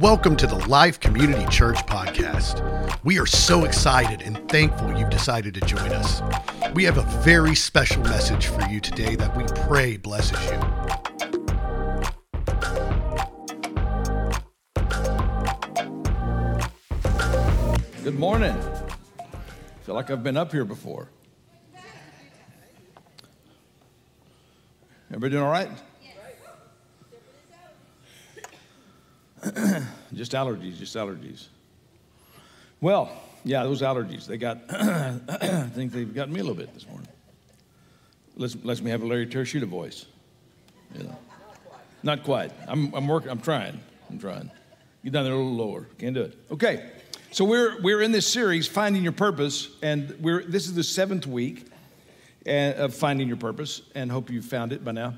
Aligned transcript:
Welcome 0.00 0.36
to 0.36 0.46
the 0.46 0.64
Life 0.68 1.00
Community 1.00 1.44
Church 1.46 1.78
podcast. 1.86 2.62
We 3.02 3.18
are 3.18 3.26
so 3.26 3.64
excited 3.64 4.22
and 4.22 4.48
thankful 4.48 4.96
you've 4.96 5.10
decided 5.10 5.54
to 5.54 5.60
join 5.62 5.90
us. 5.90 6.22
We 6.72 6.84
have 6.84 6.98
a 6.98 7.02
very 7.22 7.56
special 7.56 8.04
message 8.04 8.46
for 8.46 8.62
you 8.68 8.78
today 8.78 9.16
that 9.16 9.36
we 9.36 9.42
pray 9.66 9.96
blesses 9.96 10.38
you. 10.44 10.60
Good 18.04 18.20
morning. 18.20 18.56
I 19.18 19.24
feel 19.82 19.96
like 19.96 20.12
I've 20.12 20.22
been 20.22 20.36
up 20.36 20.52
here 20.52 20.64
before. 20.64 21.08
Everybody 25.10 25.32
doing 25.32 25.42
all 25.42 25.50
right? 25.50 25.70
just 30.14 30.32
allergies, 30.32 30.78
just 30.78 30.96
allergies. 30.96 31.46
Well, 32.80 33.10
yeah, 33.44 33.62
those 33.64 33.82
allergies, 33.82 34.26
they 34.26 34.36
got, 34.36 34.58
I 34.70 35.68
think 35.74 35.92
they've 35.92 36.12
gotten 36.12 36.32
me 36.32 36.40
a 36.40 36.42
little 36.42 36.56
bit 36.56 36.72
this 36.74 36.86
morning. 36.86 37.08
Lets, 38.36 38.56
lets 38.64 38.80
me 38.80 38.90
have 38.90 39.02
a 39.02 39.06
Larry 39.06 39.26
Tershuta 39.26 39.66
voice. 39.66 40.06
Yeah. 40.94 41.14
Not 42.02 42.22
quite. 42.22 42.52
I'm, 42.68 42.94
I'm 42.94 43.08
working, 43.08 43.30
I'm 43.30 43.40
trying. 43.40 43.80
I'm 44.08 44.18
trying. 44.18 44.50
Get 45.02 45.12
down 45.12 45.24
there 45.24 45.32
a 45.32 45.36
little 45.36 45.54
lower. 45.54 45.86
Can't 45.98 46.14
do 46.14 46.22
it. 46.22 46.38
Okay. 46.50 46.90
So 47.30 47.44
we're, 47.44 47.80
we're 47.82 48.00
in 48.00 48.12
this 48.12 48.26
series, 48.26 48.66
Finding 48.66 49.02
Your 49.02 49.12
Purpose, 49.12 49.68
and 49.82 50.14
we're, 50.20 50.44
this 50.44 50.66
is 50.66 50.74
the 50.74 50.82
seventh 50.82 51.26
week 51.26 51.66
uh, 52.46 52.72
of 52.76 52.94
Finding 52.94 53.28
Your 53.28 53.36
Purpose, 53.36 53.82
and 53.94 54.10
hope 54.10 54.30
you've 54.30 54.46
found 54.46 54.72
it 54.72 54.84
by 54.84 54.92
now. 54.92 55.14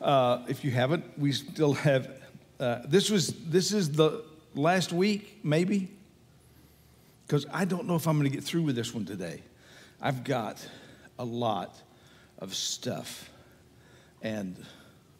Uh, 0.00 0.44
if 0.48 0.64
you 0.64 0.70
haven't, 0.70 1.18
we 1.18 1.32
still 1.32 1.72
have 1.72 2.10
uh, 2.58 2.80
this 2.86 3.10
was 3.10 3.34
this 3.44 3.72
is 3.72 3.92
the 3.92 4.24
last 4.54 4.92
week, 4.92 5.40
maybe, 5.42 5.90
because 7.26 7.46
I 7.52 7.64
don't 7.64 7.86
know 7.86 7.96
if 7.96 8.06
I'm 8.06 8.18
going 8.18 8.30
to 8.30 8.34
get 8.34 8.44
through 8.44 8.62
with 8.62 8.76
this 8.76 8.94
one 8.94 9.04
today. 9.04 9.42
I've 10.00 10.24
got 10.24 10.66
a 11.18 11.24
lot 11.24 11.74
of 12.38 12.54
stuff, 12.54 13.30
and 14.22 14.56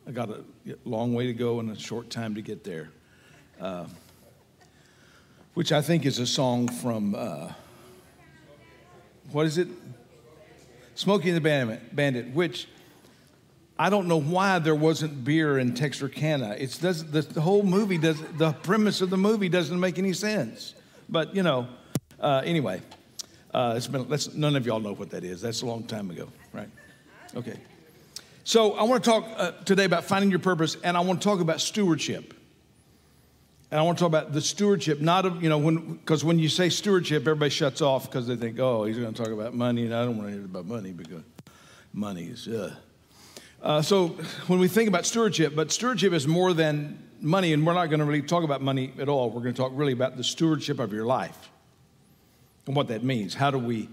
I 0.06 0.12
got 0.12 0.30
a 0.30 0.44
long 0.84 1.14
way 1.14 1.26
to 1.26 1.34
go 1.34 1.60
and 1.60 1.70
a 1.70 1.78
short 1.78 2.10
time 2.10 2.34
to 2.36 2.42
get 2.42 2.64
there. 2.64 2.90
Uh, 3.60 3.86
which 5.54 5.72
I 5.72 5.80
think 5.80 6.04
is 6.04 6.18
a 6.18 6.26
song 6.26 6.68
from 6.68 7.14
uh, 7.14 7.50
what 9.32 9.46
is 9.46 9.58
it? 9.58 9.68
Smokey 10.94 11.28
and 11.28 11.36
the 11.36 11.40
Bandit, 11.40 11.94
Bandit, 11.94 12.30
which 12.32 12.68
I 13.78 13.90
don't 13.90 14.08
know 14.08 14.20
why 14.20 14.58
there 14.58 14.74
wasn't 14.74 15.24
beer 15.24 15.58
in 15.58 15.74
Texarkana. 15.74 16.56
It's 16.58 16.78
does 16.78 17.04
the, 17.04 17.22
the 17.22 17.40
whole 17.40 17.62
movie 17.62 17.98
does 17.98 18.20
the 18.38 18.52
premise 18.52 19.00
of 19.00 19.10
the 19.10 19.18
movie 19.18 19.48
doesn't 19.48 19.78
make 19.78 19.98
any 19.98 20.14
sense. 20.14 20.74
But 21.08 21.34
you 21.34 21.42
know, 21.42 21.68
uh, 22.18 22.42
anyway, 22.44 22.80
uh, 23.52 23.74
it's 23.76 23.86
been 23.86 24.06
none 24.34 24.56
of 24.56 24.66
y'all 24.66 24.80
know 24.80 24.94
what 24.94 25.10
that 25.10 25.24
is. 25.24 25.42
That's 25.42 25.62
a 25.62 25.66
long 25.66 25.84
time 25.84 26.10
ago, 26.10 26.28
right? 26.52 26.68
Okay. 27.34 27.58
So 28.44 28.74
I 28.74 28.84
want 28.84 29.02
to 29.02 29.10
talk 29.10 29.26
uh, 29.36 29.50
today 29.64 29.84
about 29.84 30.04
finding 30.04 30.30
your 30.30 30.38
purpose, 30.38 30.76
and 30.84 30.96
I 30.96 31.00
want 31.00 31.20
to 31.20 31.28
talk 31.28 31.40
about 31.40 31.60
stewardship. 31.60 32.32
And 33.70 33.80
I 33.80 33.82
want 33.82 33.98
to 33.98 34.02
talk 34.02 34.08
about 34.08 34.32
the 34.32 34.40
stewardship, 34.40 35.00
not 35.00 35.26
of, 35.26 35.42
you 35.42 35.48
know, 35.48 35.58
when, 35.58 35.94
because 35.94 36.24
when 36.24 36.38
you 36.38 36.48
say 36.48 36.68
stewardship, 36.68 37.22
everybody 37.22 37.50
shuts 37.50 37.82
off 37.82 38.08
because 38.08 38.28
they 38.28 38.36
think, 38.36 38.60
oh, 38.60 38.84
he's 38.84 38.96
going 38.96 39.12
to 39.12 39.20
talk 39.20 39.32
about 39.32 39.54
money, 39.54 39.86
and 39.86 39.94
I 39.94 40.04
don't 40.04 40.16
want 40.16 40.28
to 40.28 40.36
hear 40.36 40.44
about 40.44 40.66
money 40.66 40.92
because 40.92 41.22
money 41.92 42.26
is, 42.26 42.46
uh, 42.46 42.76
uh, 43.62 43.82
so 43.82 44.08
when 44.46 44.58
we 44.58 44.68
think 44.68 44.88
about 44.88 45.06
stewardship, 45.06 45.54
but 45.54 45.72
stewardship 45.72 46.12
is 46.12 46.26
more 46.26 46.52
than 46.52 47.02
money, 47.20 47.52
and 47.52 47.66
we're 47.66 47.74
not 47.74 47.86
going 47.86 48.00
to 48.00 48.06
really 48.06 48.22
talk 48.22 48.44
about 48.44 48.62
money 48.62 48.92
at 48.98 49.08
all. 49.08 49.30
We're 49.30 49.42
going 49.42 49.54
to 49.54 49.60
talk 49.60 49.72
really 49.74 49.92
about 49.92 50.16
the 50.16 50.24
stewardship 50.24 50.78
of 50.78 50.92
your 50.92 51.06
life 51.06 51.50
and 52.66 52.76
what 52.76 52.88
that 52.88 53.02
means. 53.02 53.34
How 53.34 53.50
do 53.50 53.58
we 53.58 53.88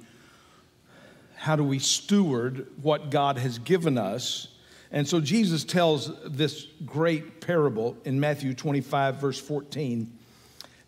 how 1.35 1.57
do 1.57 1.63
we 1.63 1.77
steward 1.77 2.67
what 2.81 3.11
God 3.11 3.37
has 3.37 3.59
given 3.59 3.97
us? 3.97 4.47
And 4.93 5.05
so 5.05 5.19
Jesus 5.19 5.65
tells 5.65 6.09
this 6.23 6.67
great 6.85 7.41
parable 7.41 7.97
in 8.05 8.17
Matthew 8.17 8.53
25, 8.53 9.15
verse 9.17 9.41
14. 9.41 10.09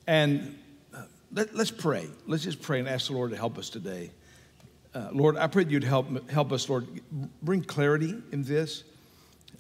And 0.08 0.58
uh, 0.96 1.02
let, 1.34 1.54
us 1.56 1.72
pray. 1.72 2.08
Let's 2.26 2.44
just 2.44 2.62
pray 2.62 2.80
and 2.80 2.88
ask 2.88 3.08
the 3.08 3.14
Lord 3.14 3.32
to 3.32 3.38
help 3.38 3.58
us 3.58 3.70
today. 3.70 4.12
Uh, 4.96 5.10
Lord, 5.12 5.36
I 5.36 5.48
pray 5.48 5.66
that 5.66 5.72
you'd 5.72 5.84
help, 5.84 6.30
help 6.30 6.54
us, 6.54 6.70
Lord, 6.70 6.88
bring 7.44 7.62
clarity 7.62 8.16
in 8.32 8.44
this. 8.44 8.86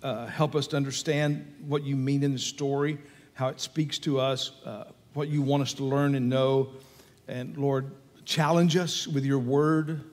Uh, 0.02 0.28
help 0.28 0.56
us 0.56 0.68
to 0.68 0.78
understand 0.78 1.54
what 1.68 1.84
you 1.84 1.98
mean 1.98 2.24
in 2.24 2.32
the 2.32 2.40
story, 2.40 2.98
how 3.34 3.50
it 3.50 3.60
speaks 3.60 4.00
to 4.00 4.18
us, 4.18 4.54
uh, 4.66 4.86
what 5.14 5.28
you 5.28 5.42
want 5.42 5.64
us 5.64 5.74
to 5.74 5.84
learn 5.84 6.16
and 6.16 6.30
know. 6.30 6.70
And 7.28 7.58
Lord, 7.58 7.92
challenge 8.24 8.78
us 8.78 9.08
with 9.08 9.26
your 9.26 9.40
word 9.40 10.04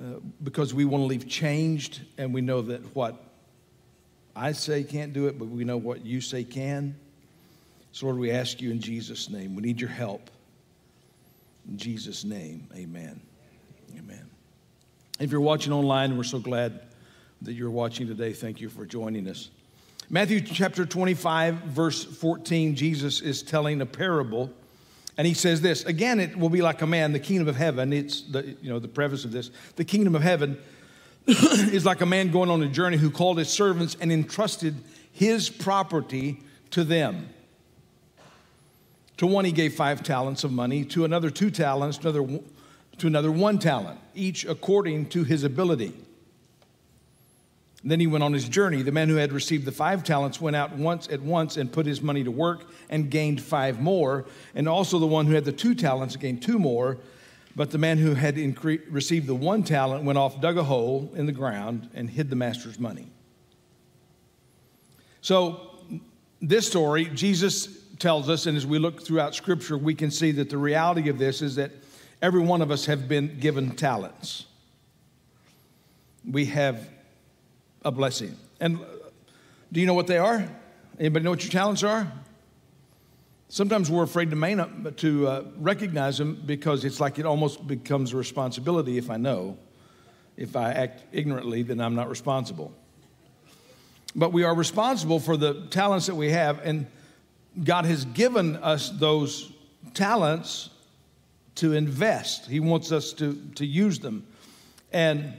uh, 0.00 0.18
because 0.42 0.74
we 0.74 0.84
want 0.84 1.02
to 1.02 1.06
leave 1.06 1.28
changed 1.28 2.00
and 2.18 2.34
we 2.34 2.40
know 2.40 2.62
that 2.62 2.96
what 2.96 3.22
I 4.34 4.52
say 4.52 4.82
can't 4.82 5.12
do 5.12 5.28
it, 5.28 5.38
but 5.38 5.46
we 5.46 5.62
know 5.62 5.76
what 5.76 6.04
you 6.04 6.20
say 6.20 6.42
can. 6.42 6.96
So, 7.92 8.06
Lord, 8.06 8.18
we 8.18 8.32
ask 8.32 8.60
you 8.60 8.72
in 8.72 8.80
Jesus' 8.80 9.30
name. 9.30 9.54
We 9.54 9.62
need 9.62 9.80
your 9.80 9.90
help. 9.90 10.30
In 11.68 11.78
Jesus' 11.78 12.24
name, 12.24 12.66
amen. 12.74 13.20
Amen. 13.96 14.28
If 15.18 15.30
you're 15.32 15.40
watching 15.40 15.72
online, 15.72 16.16
we're 16.16 16.24
so 16.24 16.38
glad 16.38 16.80
that 17.42 17.54
you're 17.54 17.70
watching 17.70 18.06
today. 18.06 18.32
Thank 18.32 18.60
you 18.60 18.68
for 18.68 18.84
joining 18.84 19.26
us. 19.28 19.48
Matthew 20.10 20.40
chapter 20.40 20.84
25, 20.84 21.54
verse 21.54 22.04
14, 22.04 22.74
Jesus 22.74 23.20
is 23.20 23.42
telling 23.42 23.80
a 23.80 23.86
parable. 23.86 24.50
And 25.16 25.26
he 25.26 25.32
says 25.32 25.62
this 25.62 25.84
again, 25.84 26.20
it 26.20 26.36
will 26.36 26.50
be 26.50 26.60
like 26.60 26.82
a 26.82 26.86
man, 26.86 27.12
the 27.12 27.20
kingdom 27.20 27.48
of 27.48 27.56
heaven. 27.56 27.92
It's 27.92 28.20
the, 28.20 28.56
you 28.60 28.68
know, 28.68 28.78
the 28.78 28.88
preface 28.88 29.24
of 29.24 29.32
this. 29.32 29.50
The 29.76 29.84
kingdom 29.84 30.14
of 30.14 30.22
heaven 30.22 30.58
is 31.26 31.86
like 31.86 32.02
a 32.02 32.06
man 32.06 32.30
going 32.30 32.50
on 32.50 32.62
a 32.62 32.68
journey 32.68 32.98
who 32.98 33.10
called 33.10 33.38
his 33.38 33.48
servants 33.48 33.96
and 34.00 34.12
entrusted 34.12 34.74
his 35.10 35.48
property 35.48 36.40
to 36.70 36.84
them. 36.84 37.30
To 39.16 39.26
one, 39.26 39.46
he 39.46 39.52
gave 39.52 39.74
five 39.74 40.02
talents 40.02 40.44
of 40.44 40.52
money, 40.52 40.84
to 40.86 41.06
another, 41.06 41.30
two 41.30 41.50
talents, 41.50 41.96
to 41.98 42.10
another, 42.10 42.40
to 42.98 43.06
another 43.06 43.30
one 43.30 43.58
talent, 43.58 44.00
each 44.14 44.44
according 44.44 45.06
to 45.10 45.24
his 45.24 45.44
ability. 45.44 45.94
Then 47.84 48.00
he 48.00 48.08
went 48.08 48.24
on 48.24 48.32
his 48.32 48.48
journey. 48.48 48.82
The 48.82 48.90
man 48.90 49.08
who 49.08 49.14
had 49.14 49.32
received 49.32 49.64
the 49.64 49.72
five 49.72 50.02
talents 50.02 50.40
went 50.40 50.56
out 50.56 50.72
once 50.72 51.08
at 51.08 51.22
once 51.22 51.56
and 51.56 51.70
put 51.70 51.86
his 51.86 52.02
money 52.02 52.24
to 52.24 52.32
work 52.32 52.64
and 52.90 53.10
gained 53.10 53.40
five 53.40 53.80
more. 53.80 54.24
And 54.56 54.68
also 54.68 54.98
the 54.98 55.06
one 55.06 55.26
who 55.26 55.34
had 55.34 55.44
the 55.44 55.52
two 55.52 55.74
talents 55.74 56.16
gained 56.16 56.42
two 56.42 56.58
more. 56.58 56.98
But 57.54 57.70
the 57.70 57.78
man 57.78 57.98
who 57.98 58.14
had 58.14 58.36
incre- 58.36 58.82
received 58.90 59.28
the 59.28 59.36
one 59.36 59.62
talent 59.62 60.04
went 60.04 60.18
off, 60.18 60.40
dug 60.40 60.58
a 60.58 60.64
hole 60.64 61.12
in 61.14 61.26
the 61.26 61.32
ground, 61.32 61.88
and 61.94 62.10
hid 62.10 62.28
the 62.28 62.36
master's 62.36 62.78
money. 62.78 63.06
So, 65.20 65.60
this 66.42 66.66
story, 66.66 67.06
Jesus 67.06 67.78
tells 67.98 68.28
us, 68.28 68.46
and 68.46 68.56
as 68.56 68.66
we 68.66 68.78
look 68.78 69.02
throughout 69.02 69.34
Scripture, 69.34 69.78
we 69.78 69.94
can 69.94 70.10
see 70.10 70.32
that 70.32 70.50
the 70.50 70.58
reality 70.58 71.08
of 71.08 71.18
this 71.18 71.40
is 71.40 71.56
that 71.56 71.70
Every 72.22 72.40
one 72.40 72.62
of 72.62 72.70
us 72.70 72.86
have 72.86 73.08
been 73.08 73.38
given 73.38 73.72
talents. 73.72 74.46
We 76.28 76.46
have 76.46 76.88
a 77.84 77.90
blessing. 77.90 78.36
And 78.58 78.80
do 79.70 79.80
you 79.80 79.86
know 79.86 79.94
what 79.94 80.06
they 80.06 80.18
are? 80.18 80.48
Anybody 80.98 81.24
know 81.24 81.30
what 81.30 81.44
your 81.44 81.52
talents 81.52 81.82
are? 81.82 82.10
Sometimes 83.48 83.90
we're 83.90 84.02
afraid 84.02 84.30
to, 84.30 84.36
main 84.36 84.92
to 84.96 85.28
uh, 85.28 85.44
recognize 85.58 86.18
them 86.18 86.42
because 86.46 86.84
it's 86.84 87.00
like 87.00 87.18
it 87.18 87.26
almost 87.26 87.66
becomes 87.66 88.12
a 88.12 88.16
responsibility 88.16 88.98
if 88.98 89.08
I 89.08 89.18
know. 89.18 89.56
If 90.36 90.56
I 90.56 90.72
act 90.72 91.04
ignorantly, 91.12 91.62
then 91.62 91.80
I'm 91.80 91.94
not 91.94 92.10
responsible. 92.10 92.74
But 94.16 94.32
we 94.32 94.44
are 94.44 94.54
responsible 94.54 95.20
for 95.20 95.36
the 95.36 95.66
talents 95.68 96.06
that 96.06 96.14
we 96.14 96.30
have, 96.30 96.60
and 96.64 96.86
God 97.62 97.84
has 97.84 98.04
given 98.06 98.56
us 98.56 98.90
those 98.90 99.50
talents 99.94 100.70
to 101.56 101.72
invest. 101.72 102.46
He 102.46 102.60
wants 102.60 102.92
us 102.92 103.12
to, 103.14 103.34
to 103.56 103.66
use 103.66 103.98
them. 103.98 104.26
And, 104.92 105.34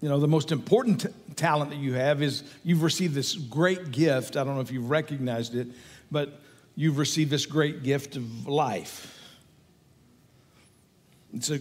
you 0.00 0.08
know, 0.08 0.18
the 0.18 0.28
most 0.28 0.52
important 0.52 1.02
t- 1.02 1.08
talent 1.36 1.70
that 1.70 1.78
you 1.78 1.94
have 1.94 2.22
is 2.22 2.42
you've 2.64 2.82
received 2.82 3.14
this 3.14 3.34
great 3.34 3.90
gift. 3.92 4.36
I 4.36 4.44
don't 4.44 4.54
know 4.54 4.60
if 4.60 4.70
you've 4.70 4.90
recognized 4.90 5.54
it, 5.54 5.68
but 6.10 6.40
you've 6.76 6.98
received 6.98 7.30
this 7.30 7.46
great 7.46 7.82
gift 7.82 8.16
of 8.16 8.46
life. 8.46 9.18
It's 11.34 11.50
a, 11.50 11.60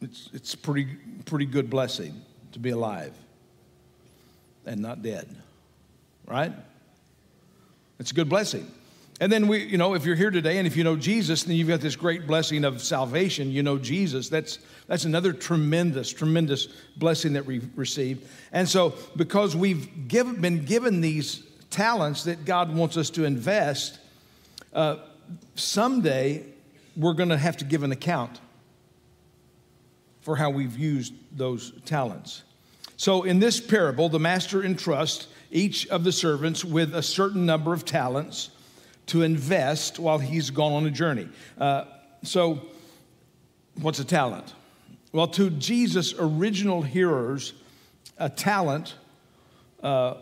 it's, 0.00 0.30
it's 0.32 0.54
pretty, 0.54 0.86
pretty 1.24 1.46
good 1.46 1.70
blessing 1.70 2.22
to 2.52 2.58
be 2.58 2.70
alive 2.70 3.12
and 4.64 4.80
not 4.80 5.02
dead, 5.02 5.28
right? 6.26 6.52
It's 7.98 8.10
a 8.10 8.14
good 8.14 8.28
blessing. 8.28 8.70
And 9.20 9.32
then 9.32 9.48
we, 9.48 9.64
you 9.64 9.78
know, 9.78 9.94
if 9.94 10.04
you're 10.04 10.16
here 10.16 10.30
today 10.30 10.58
and 10.58 10.66
if 10.66 10.76
you 10.76 10.84
know 10.84 10.94
Jesus, 10.94 11.42
then 11.42 11.56
you've 11.56 11.68
got 11.68 11.80
this 11.80 11.96
great 11.96 12.26
blessing 12.26 12.64
of 12.64 12.80
salvation. 12.80 13.50
You 13.50 13.64
know 13.64 13.76
Jesus. 13.76 14.28
That's 14.28 14.60
that's 14.86 15.04
another 15.04 15.32
tremendous, 15.32 16.12
tremendous 16.12 16.68
blessing 16.96 17.32
that 17.32 17.44
we've 17.44 17.68
received. 17.76 18.26
And 18.52 18.68
so, 18.68 18.94
because 19.16 19.56
we've 19.56 20.08
been 20.08 20.64
given 20.64 21.00
these 21.00 21.42
talents 21.70 22.24
that 22.24 22.44
God 22.44 22.74
wants 22.74 22.96
us 22.96 23.10
to 23.10 23.24
invest, 23.24 23.98
uh, 24.72 24.96
someday 25.56 26.44
we're 26.96 27.14
going 27.14 27.28
to 27.28 27.36
have 27.36 27.56
to 27.58 27.64
give 27.64 27.82
an 27.82 27.92
account 27.92 28.40
for 30.20 30.36
how 30.36 30.50
we've 30.50 30.78
used 30.78 31.12
those 31.36 31.72
talents. 31.84 32.44
So, 32.96 33.24
in 33.24 33.40
this 33.40 33.60
parable, 33.60 34.08
the 34.08 34.20
master 34.20 34.62
entrusts 34.62 35.26
each 35.50 35.88
of 35.88 36.04
the 36.04 36.12
servants 36.12 36.64
with 36.64 36.94
a 36.94 37.02
certain 37.02 37.46
number 37.46 37.72
of 37.72 37.84
talents 37.84 38.50
to 39.08 39.22
invest 39.22 39.98
while 39.98 40.18
he's 40.18 40.50
gone 40.50 40.72
on 40.72 40.86
a 40.86 40.90
journey. 40.90 41.28
Uh, 41.58 41.84
so, 42.22 42.60
what's 43.80 43.98
a 43.98 44.04
talent? 44.04 44.54
Well, 45.12 45.28
to 45.28 45.50
Jesus' 45.50 46.14
original 46.18 46.82
hearers, 46.82 47.54
a 48.18 48.28
talent 48.28 48.94
uh, 49.82 50.14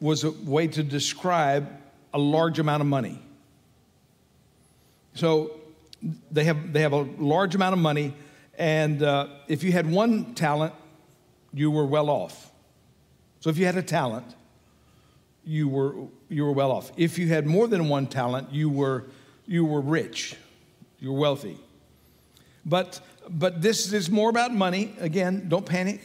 was 0.00 0.24
a 0.24 0.30
way 0.30 0.66
to 0.68 0.82
describe 0.82 1.68
a 2.12 2.18
large 2.18 2.58
amount 2.58 2.80
of 2.80 2.86
money. 2.86 3.18
So 5.14 5.52
they 6.30 6.44
have, 6.44 6.72
they 6.72 6.82
have 6.82 6.92
a 6.92 7.06
large 7.18 7.54
amount 7.54 7.72
of 7.72 7.78
money, 7.78 8.14
and 8.58 9.02
uh, 9.02 9.28
if 9.48 9.64
you 9.64 9.72
had 9.72 9.90
one 9.90 10.34
talent, 10.34 10.74
you 11.54 11.70
were 11.70 11.86
well 11.86 12.10
off. 12.10 12.50
So 13.40 13.48
if 13.48 13.56
you 13.56 13.64
had 13.64 13.76
a 13.76 13.82
talent, 13.82 14.26
you 15.46 15.68
were, 15.68 15.94
you 16.28 16.44
were 16.44 16.52
well 16.52 16.72
off. 16.72 16.90
If 16.96 17.18
you 17.18 17.28
had 17.28 17.46
more 17.46 17.68
than 17.68 17.88
one 17.88 18.08
talent, 18.08 18.52
you 18.52 18.68
were, 18.68 19.04
you 19.46 19.64
were 19.64 19.80
rich, 19.80 20.36
you 20.98 21.12
were 21.12 21.18
wealthy. 21.20 21.56
But, 22.64 23.00
but 23.30 23.62
this 23.62 23.92
is 23.92 24.10
more 24.10 24.28
about 24.28 24.52
money. 24.52 24.94
Again, 24.98 25.48
don't 25.48 25.64
panic. 25.64 26.00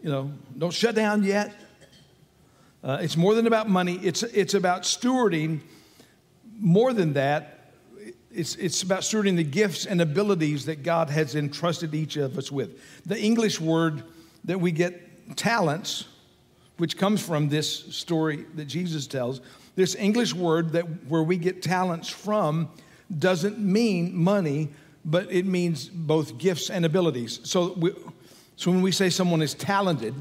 You 0.00 0.10
know, 0.10 0.32
don't 0.56 0.72
shut 0.72 0.94
down 0.94 1.24
yet. 1.24 1.52
Uh, 2.84 2.98
it's 3.00 3.16
more 3.16 3.34
than 3.34 3.46
about 3.46 3.68
money, 3.68 3.98
it's, 4.02 4.22
it's 4.22 4.54
about 4.54 4.82
stewarding. 4.82 5.60
More 6.60 6.92
than 6.92 7.14
that, 7.14 7.72
it's, 8.30 8.54
it's 8.56 8.82
about 8.82 9.00
stewarding 9.00 9.36
the 9.36 9.44
gifts 9.44 9.86
and 9.86 10.00
abilities 10.00 10.66
that 10.66 10.82
God 10.82 11.08
has 11.10 11.34
entrusted 11.34 11.94
each 11.94 12.16
of 12.16 12.36
us 12.36 12.52
with. 12.52 12.78
The 13.06 13.18
English 13.18 13.60
word 13.60 14.04
that 14.44 14.60
we 14.60 14.70
get 14.70 15.36
talents, 15.36 16.04
which 16.76 16.96
comes 16.96 17.24
from 17.24 17.48
this 17.48 17.94
story 17.94 18.44
that 18.54 18.64
Jesus 18.66 19.06
tells, 19.06 19.40
this 19.76 19.94
English 19.94 20.34
word 20.34 20.72
that 20.72 20.84
where 21.08 21.22
we 21.22 21.36
get 21.36 21.62
talents 21.62 22.08
from 22.08 22.68
doesn't 23.18 23.58
mean 23.58 24.14
money, 24.16 24.70
but 25.04 25.30
it 25.30 25.46
means 25.46 25.88
both 25.88 26.38
gifts 26.38 26.70
and 26.70 26.84
abilities. 26.84 27.40
So, 27.44 27.74
we, 27.74 27.92
so 28.56 28.70
when 28.70 28.82
we 28.82 28.92
say 28.92 29.10
someone 29.10 29.42
is 29.42 29.54
talented, 29.54 30.14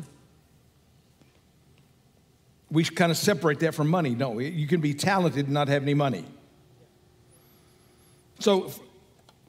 we 2.70 2.84
kind 2.84 3.12
of 3.12 3.18
separate 3.18 3.60
that 3.60 3.76
from 3.76 3.88
money. 3.88 4.16
No, 4.16 4.40
you 4.40 4.68
can 4.68 4.82
be 4.82 4.94
talented 4.94 5.46
and 5.46 5.54
not 5.54 5.68
have 5.68 5.84
any 5.84 5.94
money. 5.94 6.26
So 8.40 8.72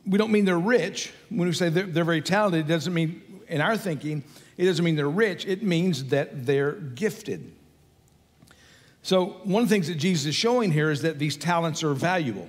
we 0.07 0.19
don't 0.19 0.31
mean 0.31 0.45
they're 0.45 0.59
rich. 0.59 1.13
When 1.31 1.49
we 1.49 1.55
say 1.55 1.71
they're, 1.71 1.87
they're 1.87 2.05
very 2.05 2.21
talented, 2.21 2.67
it 2.67 2.69
doesn't 2.69 2.93
mean, 2.93 3.23
in 3.49 3.63
our 3.63 3.79
thinking, 3.79 4.23
it 4.57 4.65
doesn't 4.67 4.85
mean 4.85 4.97
they're 4.97 5.09
rich. 5.09 5.47
It 5.47 5.63
means 5.63 6.07
that 6.07 6.47
they're 6.47 6.73
gifted. 6.73 7.53
So 9.03 9.41
one 9.45 9.63
of 9.63 9.69
the 9.69 9.75
things 9.75 9.89
that 9.89 9.97
Jesus 9.97 10.27
is 10.27 10.35
showing 10.35 10.71
here 10.71 10.91
is 10.91 11.03
that 11.03 11.19
these 11.19 11.37
talents 11.37 11.83
are 11.83 11.93
valuable. 11.93 12.49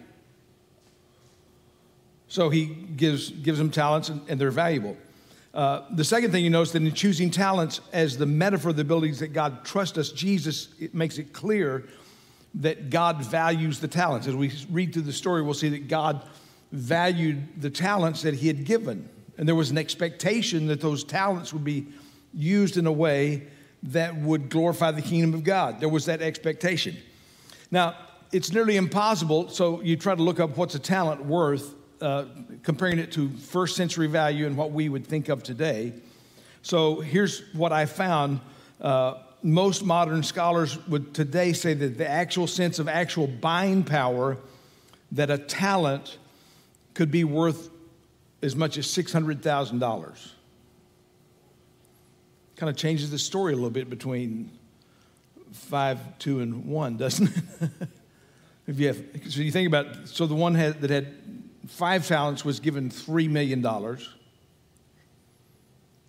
So 2.28 2.50
he 2.50 2.66
gives, 2.66 3.30
gives 3.30 3.58
them 3.58 3.72
talents 3.72 4.10
and, 4.10 4.22
and 4.30 4.40
they're 4.40 4.52
valuable. 4.52 4.98
Uh, 5.54 5.86
the 5.92 6.04
second 6.04 6.32
thing 6.32 6.44
you 6.44 6.50
notice 6.50 6.72
that 6.74 6.82
in 6.82 6.94
choosing 6.94 7.32
talents 7.32 7.80
as 7.94 8.18
the 8.18 8.26
metaphor 8.26 8.72
of 8.72 8.76
the 8.76 8.82
abilities 8.82 9.20
that 9.20 9.30
God 9.30 9.64
trusts 9.64 9.98
us, 9.98 10.12
Jesus 10.12 10.70
it 10.80 10.94
makes 10.94 11.18
it 11.18 11.32
clear 11.32 11.86
that 12.56 12.90
God 12.90 13.22
values 13.22 13.80
the 13.80 13.88
talents. 13.88 14.28
As 14.28 14.36
we 14.36 14.52
read 14.70 14.94
through 14.94 15.04
the 15.04 15.14
story, 15.14 15.42
we'll 15.42 15.54
see 15.54 15.70
that 15.70 15.88
God 15.88 16.26
valued 16.72 17.62
the 17.62 17.70
talents 17.70 18.22
that 18.24 18.34
He 18.34 18.48
had 18.48 18.66
given. 18.66 19.08
And 19.38 19.48
there 19.48 19.56
was 19.56 19.72
an 19.72 19.78
expectation 19.78 20.68
that 20.68 20.82
those 20.82 21.04
talents 21.04 21.54
would 21.54 21.64
be 21.64 21.88
used 22.34 22.78
in 22.78 22.86
a 22.86 22.92
way 22.92 23.48
that 23.84 24.16
would 24.16 24.50
glorify 24.50 24.92
the 24.92 25.02
kingdom 25.02 25.34
of 25.34 25.44
God. 25.44 25.80
There 25.80 25.90
was 25.90 26.06
that 26.06 26.22
expectation. 26.22 26.98
Now, 27.72 27.96
it's 28.32 28.52
nearly 28.52 28.78
impossible, 28.78 29.50
so 29.50 29.82
you 29.82 29.96
try 29.96 30.16
to 30.16 30.24
look 30.24 30.40
up 30.40 30.58
what's 30.58 30.76
a 30.76 30.80
talent 30.80 31.26
worth 31.26 31.74
uh, 32.02 32.26
comparing 32.64 33.00
it 33.00 33.12
to 33.14 33.30
first 33.30 33.76
century 33.76 34.08
value 34.08 34.46
and 34.46 34.58
what 34.58 34.72
we 34.72 34.90
would 34.90 35.06
think 35.06 35.30
of 35.30 35.44
today. 35.44 35.94
So 36.62 37.00
here's 37.00 37.42
what 37.54 37.72
I 37.72 37.86
found. 37.86 38.42
Uh, 38.82 39.16
most 39.44 39.84
modern 39.84 40.24
scholars 40.24 40.78
would 40.88 41.14
today 41.14 41.54
say 41.54 41.74
that 41.74 41.98
the 41.98 42.10
actual 42.10 42.48
sense 42.48 42.80
of 42.80 42.88
actual 42.88 43.28
buying 43.28 43.84
power, 43.84 44.38
that 45.12 45.30
a 45.30 45.38
talent 45.38 46.18
could 46.96 47.12
be 47.12 47.24
worth 47.24 47.70
as 48.46 48.56
much 48.56 48.78
as 48.78 48.86
$600,000. 48.88 50.30
Kind 52.56 52.70
of 52.70 52.78
changes 52.78 53.10
the 53.10 53.18
story 53.18 53.54
a 53.54 53.56
little 53.56 53.72
bit 53.72 53.90
between 53.90 54.52
five, 55.52 56.20
two, 56.20 56.42
and 56.42 56.66
one, 56.66 56.98
doesn't 57.06 57.36
it? 57.36 57.44
if 58.68 58.80
you 58.80 58.88
have, 58.88 59.02
so 59.30 59.42
you 59.42 59.52
think 59.52 59.68
about, 59.68 60.08
so 60.08 60.28
the 60.28 60.36
one 60.36 60.54
had, 60.54 60.80
that 60.82 60.92
had 60.92 61.16
five 61.68 62.08
talents 62.08 62.46
was 62.46 62.60
given 62.60 62.90
$3 62.90 63.30
million. 63.30 63.66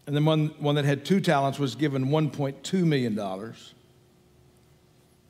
And 0.06 0.14
then 0.14 0.24
one, 0.24 0.48
one 0.58 0.76
that 0.76 0.84
had 0.84 1.04
two 1.04 1.20
talents 1.20 1.58
was 1.58 1.74
given 1.74 2.06
$1.2 2.06 2.84
million. 2.84 3.18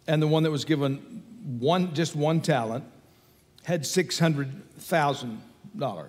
And 0.08 0.22
the 0.22 0.26
one 0.26 0.42
that 0.42 0.50
was 0.50 0.64
given 0.64 1.22
one, 1.58 1.94
just 1.94 2.16
one 2.16 2.40
talent 2.40 2.84
had 3.62 3.84
$600,000. 3.84 6.08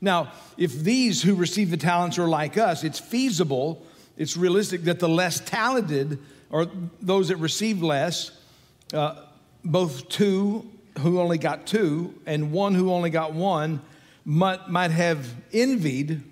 Now, 0.00 0.32
if 0.56 0.72
these 0.72 1.22
who 1.22 1.34
receive 1.34 1.70
the 1.70 1.76
talents 1.76 2.18
are 2.18 2.28
like 2.28 2.56
us, 2.56 2.84
it's 2.84 2.98
feasible, 2.98 3.84
it's 4.16 4.36
realistic 4.36 4.84
that 4.84 4.98
the 4.98 5.08
less 5.08 5.40
talented, 5.40 6.18
or 6.50 6.66
those 7.00 7.28
that 7.28 7.36
receive 7.36 7.82
less, 7.82 8.30
uh, 8.92 9.16
both 9.64 10.08
two 10.08 10.70
who 10.98 11.20
only 11.20 11.38
got 11.38 11.66
two 11.66 12.14
and 12.26 12.52
one 12.52 12.74
who 12.74 12.92
only 12.92 13.10
got 13.10 13.32
one 13.32 13.80
might, 14.24 14.68
might 14.68 14.90
have 14.90 15.26
envied 15.52 16.22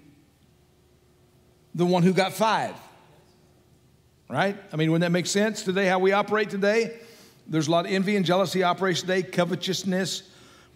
the 1.75 1.87
one 1.87 2.03
who 2.03 2.12
got 2.12 2.32
five. 2.32 2.75
Right? 4.29 4.56
I 4.73 4.76
mean, 4.76 4.91
wouldn't 4.91 5.06
that 5.06 5.12
make 5.12 5.26
sense 5.26 5.62
today, 5.62 5.87
how 5.87 5.99
we 5.99 6.12
operate 6.12 6.50
today? 6.50 6.99
There's 7.47 7.69
a 7.69 7.71
lot 7.71 7.87
of 7.87 7.92
envy 7.92 8.16
and 8.16 8.26
jealousy 8.26 8.62
operates 8.62 9.00
today, 9.00 9.23
covetousness, 9.23 10.23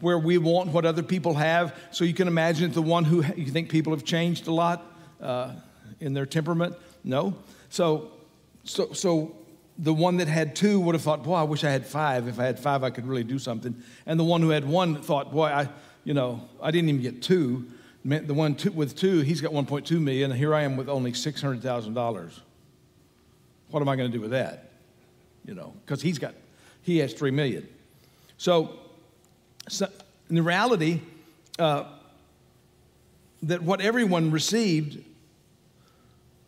where 0.02 0.18
we 0.18 0.36
want 0.36 0.68
what 0.70 0.84
other 0.84 1.02
people 1.02 1.34
have. 1.34 1.74
So 1.92 2.04
you 2.04 2.12
can 2.12 2.26
imagine 2.26 2.72
the 2.72 2.82
one 2.82 3.04
who 3.04 3.24
you 3.36 3.46
think 3.46 3.70
people 3.70 3.92
have 3.92 4.04
changed 4.04 4.48
a 4.48 4.52
lot 4.52 4.84
uh, 5.20 5.52
in 6.00 6.12
their 6.12 6.26
temperament. 6.26 6.76
No. 7.04 7.36
So, 7.70 8.10
so, 8.64 8.92
so 8.92 9.36
the 9.78 9.94
one 9.94 10.16
that 10.16 10.26
had 10.26 10.56
two 10.56 10.80
would 10.80 10.96
have 10.96 11.02
thought, 11.02 11.22
boy, 11.22 11.34
I 11.34 11.44
wish 11.44 11.62
I 11.62 11.70
had 11.70 11.86
five. 11.86 12.26
If 12.26 12.40
I 12.40 12.44
had 12.46 12.58
five, 12.58 12.82
I 12.82 12.90
could 12.90 13.06
really 13.06 13.22
do 13.22 13.38
something. 13.38 13.80
And 14.04 14.18
the 14.18 14.24
one 14.24 14.42
who 14.42 14.50
had 14.50 14.66
one 14.66 15.00
thought, 15.00 15.30
boy, 15.30 15.46
I, 15.46 15.68
you 16.02 16.14
know, 16.14 16.48
I 16.60 16.72
didn't 16.72 16.88
even 16.88 17.00
get 17.00 17.22
two. 17.22 17.68
The 18.04 18.34
one 18.34 18.56
two, 18.56 18.72
with 18.72 18.96
two, 18.96 19.20
he's 19.20 19.40
got 19.40 19.52
1.2 19.52 20.00
million, 20.00 20.32
and 20.32 20.38
here 20.38 20.52
I 20.52 20.62
am 20.62 20.76
with 20.76 20.88
only 20.88 21.12
$600,000. 21.12 22.40
What 23.70 23.80
am 23.80 23.88
I 23.88 23.94
going 23.94 24.10
to 24.10 24.16
do 24.16 24.20
with 24.20 24.32
that? 24.32 24.72
You 25.44 25.54
know, 25.54 25.72
because 25.86 26.02
he's 26.02 26.18
got, 26.18 26.34
he 26.82 26.98
has 26.98 27.14
three 27.14 27.30
million. 27.30 27.68
So, 28.36 28.80
so 29.68 29.88
in 30.28 30.36
the 30.36 30.42
reality, 30.42 31.00
uh, 31.58 31.84
that 33.42 33.62
what 33.62 33.80
everyone 33.80 34.30
received 34.30 35.02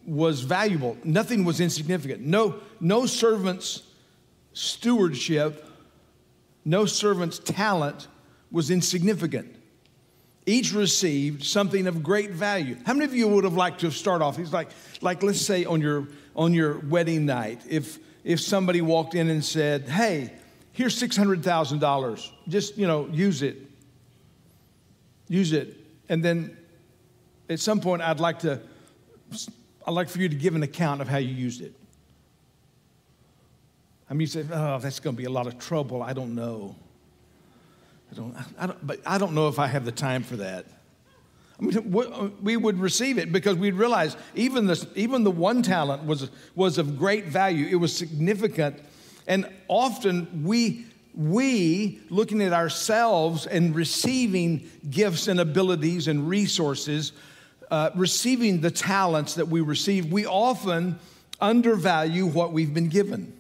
was 0.06 0.40
valuable. 0.42 0.96
Nothing 1.04 1.44
was 1.44 1.60
insignificant. 1.60 2.20
No, 2.20 2.60
no 2.80 3.06
servant's 3.06 3.82
stewardship, 4.52 5.66
no 6.64 6.86
servant's 6.86 7.38
talent 7.38 8.06
was 8.50 8.70
insignificant. 8.70 9.54
Each 10.46 10.72
received 10.72 11.42
something 11.44 11.86
of 11.86 12.02
great 12.02 12.30
value. 12.32 12.76
How 12.84 12.92
many 12.92 13.06
of 13.06 13.14
you 13.14 13.26
would 13.28 13.44
have 13.44 13.54
liked 13.54 13.80
to 13.80 13.90
start 13.90 14.20
off? 14.20 14.36
He's 14.36 14.52
like, 14.52 14.68
like 15.00 15.22
let's 15.22 15.40
say 15.40 15.64
on 15.64 15.80
your 15.80 16.08
on 16.36 16.52
your 16.52 16.78
wedding 16.80 17.24
night, 17.26 17.62
if 17.68 17.98
if 18.24 18.40
somebody 18.40 18.82
walked 18.82 19.14
in 19.14 19.30
and 19.30 19.42
said, 19.42 19.88
"Hey, 19.88 20.32
here's 20.74 20.94
six 20.96 21.16
hundred 21.16 21.42
thousand 21.42 21.78
dollars. 21.78 22.30
Just 22.46 22.76
you 22.76 22.86
know, 22.86 23.08
use 23.10 23.40
it. 23.40 23.56
Use 25.28 25.52
it." 25.52 25.78
And 26.10 26.22
then 26.22 26.54
at 27.48 27.58
some 27.58 27.80
point, 27.80 28.02
I'd 28.02 28.20
like 28.20 28.40
to 28.40 28.60
I'd 29.86 29.92
like 29.92 30.10
for 30.10 30.18
you 30.18 30.28
to 30.28 30.36
give 30.36 30.54
an 30.54 30.62
account 30.62 31.00
of 31.00 31.08
how 31.08 31.18
you 31.18 31.34
used 31.34 31.62
it. 31.62 31.74
I 34.08 34.12
mean, 34.12 34.20
you 34.20 34.26
say, 34.26 34.44
oh, 34.52 34.78
that's 34.78 35.00
going 35.00 35.16
to 35.16 35.18
be 35.18 35.26
a 35.26 35.30
lot 35.30 35.46
of 35.46 35.58
trouble. 35.58 36.02
I 36.02 36.12
don't 36.12 36.34
know. 36.34 36.76
I 38.12 38.14
don't, 38.14 38.36
I 38.58 38.66
don't, 38.66 38.86
but 38.86 39.00
I 39.06 39.18
don't 39.18 39.34
know 39.34 39.48
if 39.48 39.58
I 39.58 39.66
have 39.66 39.84
the 39.84 39.92
time 39.92 40.22
for 40.22 40.36
that. 40.36 40.66
I 41.58 41.64
mean, 41.64 42.34
we 42.42 42.56
would 42.56 42.78
receive 42.78 43.16
it 43.16 43.32
because 43.32 43.56
we'd 43.56 43.74
realize 43.74 44.16
even, 44.34 44.66
this, 44.66 44.86
even 44.94 45.24
the 45.24 45.30
one 45.30 45.62
talent 45.62 46.04
was, 46.04 46.30
was 46.54 46.78
of 46.78 46.98
great 46.98 47.26
value. 47.26 47.66
It 47.66 47.76
was 47.76 47.96
significant. 47.96 48.80
And 49.26 49.48
often 49.68 50.44
we 50.44 50.86
we, 51.16 52.00
looking 52.10 52.42
at 52.42 52.52
ourselves 52.52 53.46
and 53.46 53.74
receiving 53.74 54.68
gifts 54.90 55.28
and 55.28 55.38
abilities 55.38 56.08
and 56.08 56.28
resources, 56.28 57.12
uh, 57.70 57.90
receiving 57.94 58.60
the 58.60 58.70
talents 58.70 59.34
that 59.34 59.46
we 59.46 59.60
receive, 59.60 60.10
we 60.10 60.26
often 60.26 60.98
undervalue 61.40 62.26
what 62.26 62.52
we've 62.52 62.74
been 62.74 62.88
given. 62.88 63.32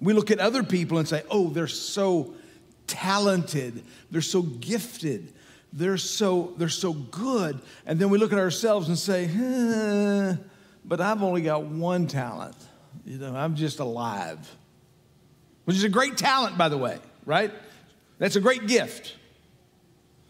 We 0.00 0.12
look 0.12 0.30
at 0.30 0.38
other 0.38 0.62
people 0.62 0.98
and 0.98 1.08
say, 1.08 1.22
oh, 1.30 1.48
they're 1.48 1.66
so 1.66 2.34
talented, 2.86 3.82
they're 4.10 4.20
so 4.20 4.42
gifted, 4.42 5.32
they're 5.72 5.96
so, 5.96 6.52
they're 6.58 6.68
so 6.68 6.92
good. 6.92 7.58
And 7.86 7.98
then 7.98 8.10
we 8.10 8.18
look 8.18 8.32
at 8.32 8.38
ourselves 8.38 8.88
and 8.88 8.98
say, 8.98 9.24
eh, 9.24 10.36
but 10.84 11.00
I've 11.00 11.22
only 11.22 11.40
got 11.40 11.64
one 11.64 12.06
talent. 12.06 12.56
You 13.06 13.18
know, 13.18 13.34
I'm 13.34 13.56
just 13.56 13.80
alive 13.80 14.46
which 15.66 15.76
is 15.76 15.84
a 15.84 15.88
great 15.88 16.16
talent, 16.16 16.56
by 16.56 16.68
the 16.68 16.78
way, 16.78 16.98
right? 17.26 17.52
That's 18.18 18.36
a 18.36 18.40
great 18.40 18.66
gift. 18.66 19.14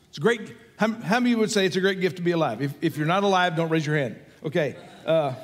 It's 0.09 0.19
a 0.19 0.21
great, 0.21 0.57
how, 0.76 0.90
how 0.93 1.21
many 1.21 1.35
would 1.35 1.50
say 1.50 1.66
it's 1.66 1.76
a 1.76 1.81
great 1.81 2.00
gift 2.00 2.16
to 2.16 2.23
be 2.23 2.33
alive? 2.33 2.62
If, 2.62 2.75
if 2.81 2.97
you're 2.97 3.07
not 3.07 3.23
alive, 3.23 3.55
don't 3.55 3.69
raise 3.69 3.87
your 3.87 3.97
hand. 3.97 4.16
Okay. 4.43 4.76
Uh, 5.05 5.35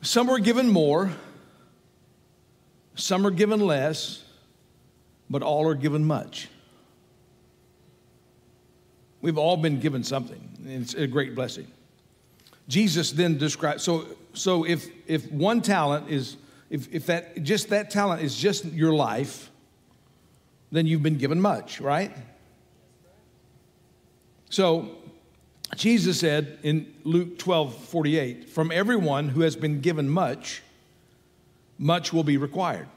some 0.00 0.26
were 0.26 0.38
given 0.38 0.70
more, 0.70 1.12
some 2.94 3.26
are 3.26 3.30
given 3.30 3.60
less, 3.60 4.24
but 5.28 5.42
all 5.42 5.68
are 5.68 5.74
given 5.74 6.04
much. 6.04 6.48
We've 9.20 9.36
all 9.36 9.58
been 9.58 9.80
given 9.80 10.02
something, 10.02 10.40
it's 10.64 10.94
a 10.94 11.06
great 11.06 11.34
blessing. 11.34 11.66
Jesus 12.68 13.10
then 13.10 13.36
describes 13.36 13.82
so 13.82 14.06
so 14.32 14.64
if 14.64 14.88
if 15.06 15.30
one 15.30 15.60
talent 15.60 16.08
is 16.08 16.36
if, 16.70 16.94
if 16.94 17.06
that 17.06 17.42
just 17.42 17.68
that 17.70 17.90
talent 17.90 18.22
is 18.22 18.34
just 18.36 18.64
your 18.64 18.92
life, 18.92 19.50
then 20.70 20.86
you've 20.86 21.02
been 21.02 21.18
given 21.18 21.40
much, 21.40 21.80
right? 21.80 22.16
So 24.48 24.96
Jesus 25.76 26.20
said 26.20 26.58
in 26.62 26.92
Luke 27.04 27.38
12 27.38 27.74
48, 27.74 28.48
from 28.48 28.70
everyone 28.70 29.28
who 29.28 29.42
has 29.42 29.56
been 29.56 29.80
given 29.80 30.08
much, 30.08 30.62
much 31.78 32.12
will 32.12 32.24
be 32.24 32.36
required. 32.36 32.88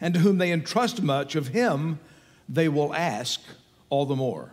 And 0.00 0.14
to 0.14 0.20
whom 0.20 0.38
they 0.38 0.52
entrust 0.52 1.02
much, 1.02 1.34
of 1.34 1.48
him 1.48 1.98
they 2.48 2.68
will 2.68 2.94
ask 2.94 3.42
all 3.90 4.06
the 4.06 4.16
more. 4.16 4.50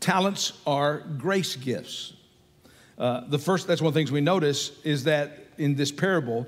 Talents 0.00 0.52
are 0.66 0.98
grace 0.98 1.54
gifts. 1.56 2.14
Uh, 2.98 3.22
the 3.28 3.38
first, 3.38 3.66
that's 3.66 3.80
one 3.80 3.88
of 3.88 3.94
the 3.94 4.00
things 4.00 4.12
we 4.12 4.20
notice, 4.20 4.72
is 4.84 5.04
that 5.04 5.43
in 5.58 5.74
this 5.74 5.92
parable 5.92 6.46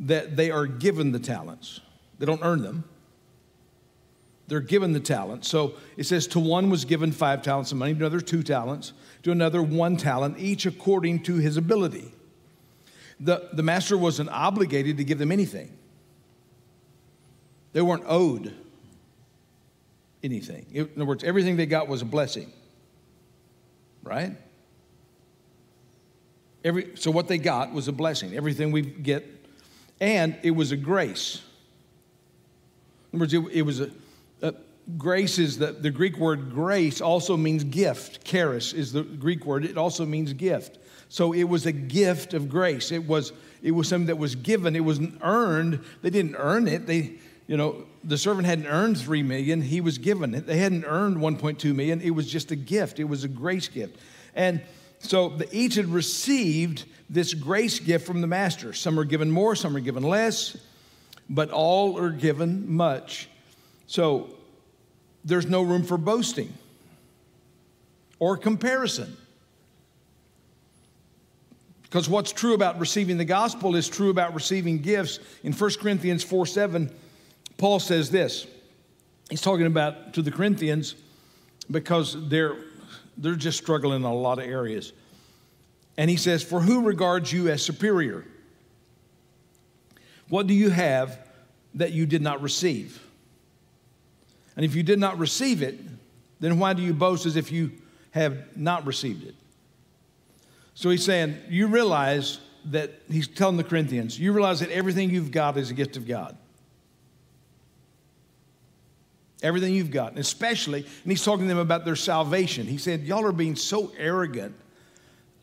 that 0.00 0.36
they 0.36 0.50
are 0.50 0.66
given 0.66 1.12
the 1.12 1.18
talents. 1.18 1.80
They 2.18 2.26
don't 2.26 2.42
earn 2.42 2.62
them. 2.62 2.84
They're 4.48 4.60
given 4.60 4.92
the 4.92 5.00
talents. 5.00 5.48
So 5.48 5.74
it 5.96 6.04
says, 6.04 6.26
to 6.28 6.40
one 6.40 6.70
was 6.70 6.84
given 6.84 7.10
five 7.10 7.42
talents 7.42 7.72
of 7.72 7.78
money, 7.78 7.94
to 7.94 7.98
another 7.98 8.20
two 8.20 8.42
talents, 8.42 8.92
to 9.24 9.32
another 9.32 9.62
one 9.62 9.96
talent, 9.96 10.38
each 10.38 10.66
according 10.66 11.24
to 11.24 11.36
his 11.36 11.56
ability. 11.56 12.12
The, 13.18 13.48
the 13.52 13.62
master 13.62 13.96
wasn't 13.98 14.28
obligated 14.28 14.98
to 14.98 15.04
give 15.04 15.18
them 15.18 15.32
anything, 15.32 15.76
they 17.72 17.82
weren't 17.82 18.04
owed 18.06 18.54
anything. 20.22 20.66
In 20.72 20.90
other 20.96 21.04
words, 21.04 21.24
everything 21.24 21.56
they 21.56 21.66
got 21.66 21.88
was 21.88 22.02
a 22.02 22.06
blessing, 22.06 22.52
right? 24.02 24.36
Every, 26.66 26.96
so 26.96 27.12
what 27.12 27.28
they 27.28 27.38
got 27.38 27.72
was 27.72 27.86
a 27.86 27.92
blessing, 27.92 28.34
everything 28.34 28.72
we 28.72 28.82
get, 28.82 29.24
and 30.00 30.36
it 30.42 30.50
was 30.50 30.72
a 30.72 30.76
grace. 30.76 31.40
In 33.12 33.18
other 33.18 33.22
words, 33.22 33.34
it, 33.34 33.44
it 33.52 33.62
was 33.62 33.78
a, 33.78 33.90
a, 34.42 34.52
grace 34.98 35.38
is 35.38 35.58
the, 35.58 35.70
the 35.70 35.92
Greek 35.92 36.18
word 36.18 36.50
grace 36.50 37.00
also 37.00 37.36
means 37.36 37.62
gift. 37.62 38.24
Charis 38.24 38.72
is 38.72 38.92
the 38.92 39.04
Greek 39.04 39.46
word. 39.46 39.64
It 39.64 39.78
also 39.78 40.04
means 40.04 40.32
gift. 40.32 40.78
So 41.08 41.32
it 41.32 41.44
was 41.44 41.66
a 41.66 41.72
gift 41.72 42.34
of 42.34 42.48
grace. 42.48 42.90
It 42.90 43.06
was, 43.06 43.32
it 43.62 43.70
was 43.70 43.86
something 43.86 44.08
that 44.08 44.18
was 44.18 44.34
given. 44.34 44.74
It 44.74 44.80
wasn't 44.80 45.20
earned. 45.22 45.84
They 46.02 46.10
didn't 46.10 46.34
earn 46.36 46.66
it. 46.66 46.88
They, 46.88 47.12
you 47.46 47.56
know, 47.56 47.86
the 48.02 48.18
servant 48.18 48.44
hadn't 48.44 48.66
earned 48.66 48.98
three 48.98 49.22
million. 49.22 49.62
He 49.62 49.80
was 49.80 49.98
given 49.98 50.34
it. 50.34 50.48
They 50.48 50.58
hadn't 50.58 50.84
earned 50.84 51.18
1.2 51.18 51.76
million. 51.76 52.00
It 52.00 52.10
was 52.10 52.26
just 52.26 52.50
a 52.50 52.56
gift. 52.56 52.98
It 52.98 53.04
was 53.04 53.22
a 53.22 53.28
grace 53.28 53.68
gift. 53.68 54.00
And 54.34 54.62
so 55.08 55.38
each 55.52 55.76
had 55.76 55.86
received 55.86 56.84
this 57.08 57.34
grace 57.34 57.78
gift 57.78 58.06
from 58.06 58.20
the 58.20 58.26
master. 58.26 58.72
Some 58.72 58.98
are 58.98 59.04
given 59.04 59.30
more, 59.30 59.54
some 59.54 59.76
are 59.76 59.80
given 59.80 60.02
less, 60.02 60.56
but 61.30 61.50
all 61.50 61.98
are 61.98 62.10
given 62.10 62.70
much. 62.72 63.28
So 63.86 64.30
there's 65.24 65.46
no 65.46 65.62
room 65.62 65.84
for 65.84 65.96
boasting 65.96 66.52
or 68.18 68.36
comparison. 68.36 69.16
Because 71.82 72.08
what's 72.08 72.32
true 72.32 72.54
about 72.54 72.80
receiving 72.80 73.16
the 73.16 73.24
gospel 73.24 73.76
is 73.76 73.88
true 73.88 74.10
about 74.10 74.34
receiving 74.34 74.78
gifts. 74.78 75.20
In 75.44 75.52
1 75.52 75.70
Corinthians 75.80 76.24
4 76.24 76.44
7, 76.46 76.90
Paul 77.58 77.78
says 77.78 78.10
this. 78.10 78.46
He's 79.30 79.40
talking 79.40 79.66
about 79.66 80.14
to 80.14 80.22
the 80.22 80.30
Corinthians 80.30 80.94
because 81.70 82.28
they're 82.28 82.56
they're 83.16 83.34
just 83.34 83.58
struggling 83.58 83.96
in 83.96 84.04
a 84.04 84.14
lot 84.14 84.38
of 84.38 84.44
areas. 84.44 84.92
And 85.96 86.10
he 86.10 86.16
says, 86.16 86.42
For 86.42 86.60
who 86.60 86.82
regards 86.82 87.32
you 87.32 87.48
as 87.48 87.62
superior? 87.62 88.24
What 90.28 90.46
do 90.46 90.54
you 90.54 90.70
have 90.70 91.18
that 91.74 91.92
you 91.92 92.06
did 92.06 92.22
not 92.22 92.42
receive? 92.42 93.02
And 94.56 94.64
if 94.64 94.74
you 94.74 94.82
did 94.82 94.98
not 94.98 95.18
receive 95.18 95.62
it, 95.62 95.78
then 96.40 96.58
why 96.58 96.72
do 96.72 96.82
you 96.82 96.92
boast 96.92 97.26
as 97.26 97.36
if 97.36 97.52
you 97.52 97.72
have 98.10 98.56
not 98.56 98.86
received 98.86 99.24
it? 99.26 99.34
So 100.74 100.90
he's 100.90 101.04
saying, 101.04 101.36
You 101.48 101.68
realize 101.68 102.40
that, 102.66 102.92
he's 103.08 103.28
telling 103.28 103.56
the 103.56 103.64
Corinthians, 103.64 104.18
you 104.18 104.32
realize 104.32 104.60
that 104.60 104.70
everything 104.70 105.10
you've 105.10 105.30
got 105.30 105.56
is 105.56 105.70
a 105.70 105.74
gift 105.74 105.96
of 105.96 106.06
God. 106.06 106.36
Everything 109.42 109.74
you've 109.74 109.90
got, 109.90 110.18
especially, 110.18 110.80
and 110.80 111.12
he's 111.12 111.24
talking 111.24 111.44
to 111.44 111.48
them 111.48 111.58
about 111.58 111.84
their 111.84 111.96
salvation. 111.96 112.66
He 112.66 112.78
said, 112.78 113.02
Y'all 113.02 113.24
are 113.24 113.32
being 113.32 113.56
so 113.56 113.92
arrogant 113.98 114.54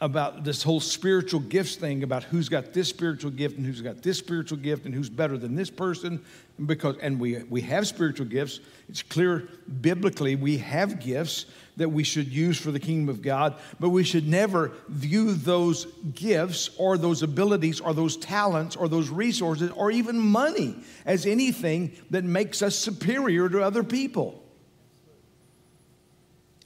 about 0.04 0.44
this 0.44 0.62
whole 0.62 0.82
spiritual 0.82 1.40
gifts 1.40 1.78
thing 1.78 2.04
about 2.04 2.26
who's 2.26 2.50
got 2.50 2.74
this 2.74 2.90
spiritual 2.90 3.32
gift 3.32 3.56
and 3.56 3.66
who's 3.66 3.80
got 3.80 4.04
this 4.04 4.18
spiritual 4.18 4.58
gift 4.58 4.86
and 4.86 4.94
who's 4.94 5.10
better 5.10 5.38
than 5.38 5.56
this 5.56 5.70
person. 5.70 6.22
Because 6.66 6.98
and 6.98 7.22
we 7.22 7.42
we 7.44 7.62
have 7.62 7.88
spiritual 7.88 8.26
gifts. 8.26 8.60
It's 8.90 9.02
clear 9.02 9.48
biblically 9.80 10.36
we 10.36 10.58
have 10.58 11.00
gifts 11.00 11.46
that 11.78 11.88
we 11.88 12.04
should 12.04 12.28
use 12.28 12.60
for 12.60 12.70
the 12.70 12.82
kingdom 12.82 13.08
of 13.08 13.22
God 13.22 13.56
but 13.80 13.90
we 13.90 14.04
should 14.04 14.28
never 14.28 14.74
view 14.90 15.34
those 15.34 15.86
gifts 16.14 16.70
or 16.78 16.98
those 16.98 17.24
abilities 17.24 17.80
or 17.80 17.94
those 17.94 18.18
talents 18.18 18.76
or 18.76 18.88
those 18.88 19.10
resources 19.10 19.72
or 19.72 19.90
even 19.90 20.20
money 20.20 20.76
as 21.06 21.26
anything 21.26 21.94
that 22.12 22.26
makes 22.26 22.62
us 22.62 22.76
superior 22.76 23.48
to 23.48 23.64
other 23.64 23.84
people. 23.84 24.44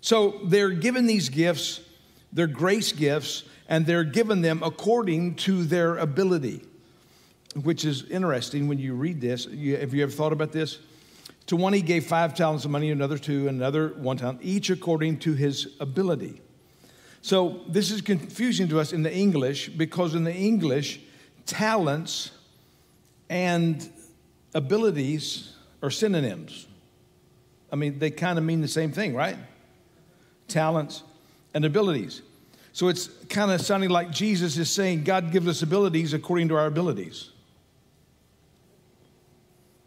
So 0.01 0.39
they're 0.43 0.71
given 0.71 1.05
these 1.05 1.29
gifts 1.29 1.81
they're 2.33 2.47
grace 2.47 2.91
gifts 2.91 3.43
and 3.69 3.85
they're 3.85 4.03
given 4.03 4.41
them 4.41 4.61
according 4.63 5.35
to 5.35 5.63
their 5.63 5.97
ability 5.97 6.61
which 7.63 7.85
is 7.85 8.03
interesting 8.09 8.67
when 8.67 8.79
you 8.79 8.93
read 8.93 9.21
this. 9.21 9.45
You, 9.47 9.77
have 9.77 9.93
you 9.93 10.03
ever 10.03 10.11
thought 10.11 10.33
about 10.33 10.51
this? 10.51 10.79
To 11.47 11.55
one 11.55 11.73
he 11.73 11.81
gave 11.81 12.05
five 12.05 12.35
talents 12.35 12.65
of 12.65 12.71
money, 12.71 12.91
another 12.91 13.17
two, 13.17 13.47
another 13.47 13.89
one 13.89 14.17
talent, 14.17 14.39
each 14.41 14.69
according 14.69 15.19
to 15.19 15.33
his 15.33 15.75
ability. 15.79 16.41
So 17.21 17.61
this 17.67 17.89
is 17.91 18.01
confusing 18.01 18.67
to 18.69 18.79
us 18.79 18.93
in 18.93 19.03
the 19.03 19.13
English 19.13 19.69
because 19.69 20.13
in 20.13 20.23
the 20.23 20.33
English, 20.33 20.99
talents 21.45 22.31
and 23.29 23.89
abilities 24.53 25.53
are 25.81 25.89
synonyms. 25.89 26.67
I 27.71 27.75
mean, 27.75 27.99
they 27.99 28.11
kind 28.11 28.37
of 28.37 28.45
mean 28.45 28.61
the 28.61 28.67
same 28.67 28.91
thing, 28.91 29.15
right? 29.15 29.37
Talents 30.47 31.03
and 31.57 31.65
abilities. 31.65 32.21
So 32.71 32.87
it's 32.87 33.07
kind 33.27 33.51
of 33.51 33.59
sounding 33.59 33.89
like 33.89 34.11
Jesus 34.11 34.57
is 34.57 34.69
saying 34.69 35.03
God 35.03 35.31
gives 35.31 35.47
us 35.47 35.63
abilities 35.63 36.13
according 36.13 36.49
to 36.49 36.55
our 36.55 36.67
abilities 36.67 37.31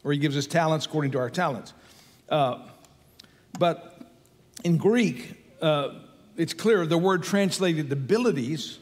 or 0.03 0.13
he 0.13 0.19
gives 0.19 0.37
us 0.37 0.47
talents 0.47 0.87
according 0.87 1.13
to 1.13 1.19
our 1.19 1.31
talents. 1.31 1.73
Uh, 2.29 2.59
but 3.59 4.01
in 4.65 4.77
Greek, 4.77 5.35
uh, 5.61 5.91
it's 6.37 6.55
clear 6.55 6.87
the 6.87 6.99
word 6.99 7.23
translated 7.23 7.93
abilities, 7.93 8.79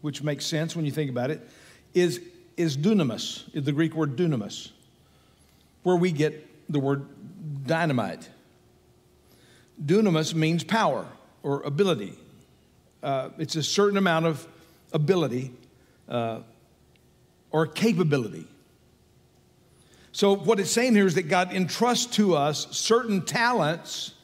which 0.00 0.22
makes 0.22 0.46
sense 0.46 0.74
when 0.74 0.84
you 0.84 0.90
think 0.90 1.10
about 1.10 1.30
it, 1.30 1.48
is, 1.94 2.20
is 2.56 2.76
dunamis, 2.76 3.44
is 3.54 3.64
the 3.64 3.72
Greek 3.72 3.94
word 3.94 4.16
dunamis, 4.16 4.70
where 5.82 5.96
we 5.96 6.12
get 6.12 6.72
the 6.72 6.78
word 6.78 7.06
dynamite. 7.66 8.28
Dunamis 9.84 10.34
means 10.34 10.64
power 10.64 11.06
or 11.42 11.62
ability. 11.62 12.14
Uh, 13.02 13.30
it's 13.38 13.56
a 13.56 13.62
certain 13.62 13.96
amount 13.96 14.26
of 14.26 14.46
ability 14.92 15.52
uh, 16.08 16.40
or 17.50 17.66
capability 17.66 18.46
So, 20.12 20.34
what 20.34 20.58
it's 20.58 20.70
saying 20.72 20.94
here 20.96 21.06
is 21.06 21.14
that 21.14 21.28
God 21.28 21.52
entrusts 21.52 22.16
to 22.16 22.34
us 22.34 22.66
certain 22.76 23.24
talents, 23.24 24.14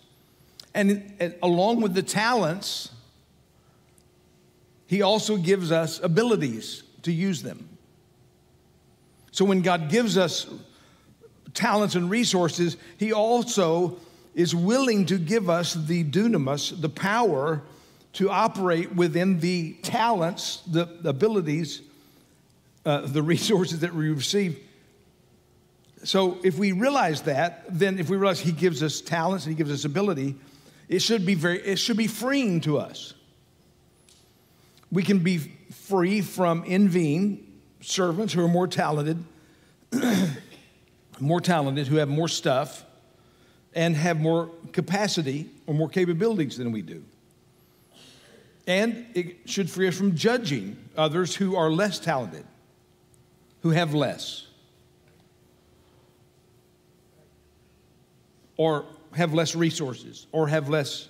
and, 0.74 1.14
and 1.20 1.36
along 1.40 1.82
with 1.82 1.94
the 1.94 2.02
talents, 2.02 2.90
He 4.86 5.02
also 5.02 5.36
gives 5.36 5.70
us 5.70 6.02
abilities 6.02 6.82
to 7.02 7.12
use 7.12 7.42
them. 7.42 7.68
So, 9.30 9.44
when 9.44 9.62
God 9.62 9.88
gives 9.88 10.18
us 10.18 10.48
talents 11.52 11.94
and 11.94 12.10
resources, 12.10 12.76
He 12.98 13.12
also 13.12 13.98
is 14.34 14.54
willing 14.54 15.06
to 15.06 15.18
give 15.18 15.48
us 15.48 15.74
the 15.74 16.04
dunamis, 16.04 16.80
the 16.80 16.88
power 16.88 17.62
to 18.14 18.30
operate 18.30 18.94
within 18.94 19.40
the 19.40 19.74
talents, 19.82 20.62
the 20.66 20.88
abilities, 21.04 21.82
uh, 22.84 23.02
the 23.02 23.22
resources 23.22 23.80
that 23.80 23.94
we 23.94 24.10
receive. 24.10 24.58
So 26.04 26.38
if 26.44 26.58
we 26.58 26.72
realize 26.72 27.22
that, 27.22 27.64
then 27.68 27.98
if 27.98 28.10
we 28.10 28.16
realize 28.16 28.40
He 28.40 28.52
gives 28.52 28.82
us 28.82 29.00
talents 29.00 29.46
and 29.46 29.54
He 29.54 29.56
gives 29.56 29.72
us 29.72 29.84
ability, 29.84 30.36
it 30.88 31.00
should 31.00 31.24
be 31.24 31.34
very, 31.34 31.60
it 31.60 31.76
should 31.76 31.96
be 31.96 32.06
freeing 32.06 32.60
to 32.62 32.78
us. 32.78 33.14
We 34.92 35.02
can 35.02 35.20
be 35.20 35.38
free 35.38 36.20
from 36.20 36.62
envying 36.66 37.52
servants 37.80 38.32
who 38.32 38.44
are 38.44 38.48
more 38.48 38.68
talented, 38.68 39.24
more 41.20 41.40
talented, 41.40 41.86
who 41.86 41.96
have 41.96 42.08
more 42.08 42.28
stuff, 42.28 42.84
and 43.74 43.96
have 43.96 44.20
more 44.20 44.50
capacity 44.72 45.50
or 45.66 45.74
more 45.74 45.88
capabilities 45.88 46.56
than 46.56 46.72
we 46.72 46.82
do. 46.82 47.02
And 48.66 49.06
it 49.14 49.48
should 49.48 49.68
free 49.68 49.88
us 49.88 49.96
from 49.96 50.14
judging 50.14 50.76
others 50.96 51.34
who 51.34 51.56
are 51.56 51.70
less 51.70 51.98
talented, 51.98 52.46
who 53.60 53.70
have 53.70 53.92
less, 53.92 54.46
or 58.56 58.86
have 59.12 59.34
less 59.34 59.54
resources, 59.54 60.26
or 60.32 60.48
have 60.48 60.68
less 60.68 61.08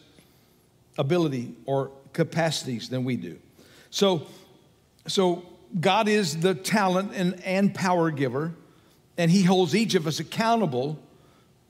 ability 0.98 1.54
or 1.66 1.90
capacities 2.12 2.88
than 2.88 3.04
we 3.04 3.16
do. 3.16 3.38
So, 3.90 4.26
so 5.06 5.44
God 5.78 6.08
is 6.08 6.38
the 6.38 6.54
talent 6.54 7.12
and, 7.14 7.40
and 7.44 7.74
power 7.74 8.10
giver, 8.10 8.52
and 9.16 9.30
He 9.30 9.42
holds 9.42 9.76
each 9.76 9.94
of 9.94 10.06
us 10.06 10.18
accountable 10.18 10.98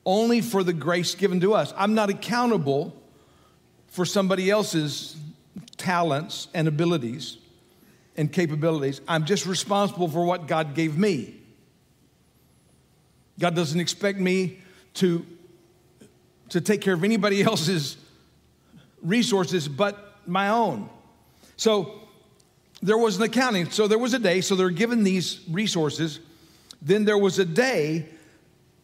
only 0.05 0.41
for 0.41 0.63
the 0.63 0.73
grace 0.73 1.15
given 1.15 1.39
to 1.41 1.53
us. 1.53 1.73
I'm 1.75 1.93
not 1.93 2.09
accountable 2.09 2.95
for 3.87 4.05
somebody 4.05 4.49
else's 4.49 5.15
talents 5.77 6.47
and 6.53 6.67
abilities 6.67 7.37
and 8.17 8.31
capabilities. 8.31 9.01
I'm 9.07 9.25
just 9.25 9.45
responsible 9.45 10.07
for 10.07 10.23
what 10.23 10.47
God 10.47 10.75
gave 10.75 10.97
me. 10.97 11.35
God 13.39 13.55
doesn't 13.55 13.79
expect 13.79 14.19
me 14.19 14.59
to, 14.95 15.25
to 16.49 16.61
take 16.61 16.81
care 16.81 16.93
of 16.93 17.03
anybody 17.03 17.41
else's 17.43 17.97
resources 19.01 19.67
but 19.67 20.17
my 20.25 20.49
own. 20.49 20.89
So 21.57 22.01
there 22.81 22.97
was 22.97 23.17
an 23.17 23.23
accounting. 23.23 23.69
So 23.69 23.87
there 23.87 23.97
was 23.97 24.13
a 24.13 24.19
day, 24.19 24.41
so 24.41 24.55
they're 24.55 24.69
given 24.69 25.03
these 25.03 25.41
resources. 25.49 26.19
Then 26.81 27.05
there 27.05 27.17
was 27.17 27.39
a 27.39 27.45
day 27.45 28.09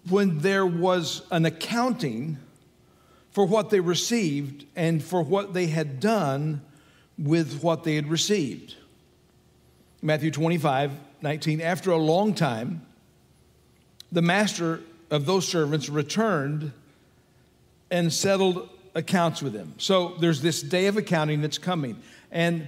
when 0.10 0.40
there 0.40 0.66
was 0.66 1.22
an 1.32 1.46
accounting 1.46 2.38
for 3.32 3.46
what 3.46 3.70
they 3.70 3.80
received 3.80 4.66
and 4.76 5.04
for 5.04 5.22
what 5.22 5.54
they 5.54 5.68
had 5.68 6.00
done 6.00 6.62
with 7.18 7.62
what 7.62 7.84
they 7.84 7.96
had 7.96 8.10
received. 8.10 8.76
Matthew 10.02 10.32
25, 10.32 10.92
19. 11.22 11.62
After 11.62 11.92
a 11.92 11.98
long 11.98 12.34
time, 12.34 12.86
the 14.12 14.22
master 14.22 14.82
of 15.10 15.26
those 15.26 15.48
servants 15.48 15.88
returned 15.90 16.72
and 17.90 18.12
settled 18.12 18.70
accounts 18.96 19.42
with 19.42 19.54
them. 19.54 19.76
So 19.78 20.16
there's 20.20 20.42
this 20.42 20.62
day 20.62 20.88
of 20.88 20.98
accounting 20.98 21.42
that's 21.42 21.58
coming. 21.58 22.02
And 22.32 22.68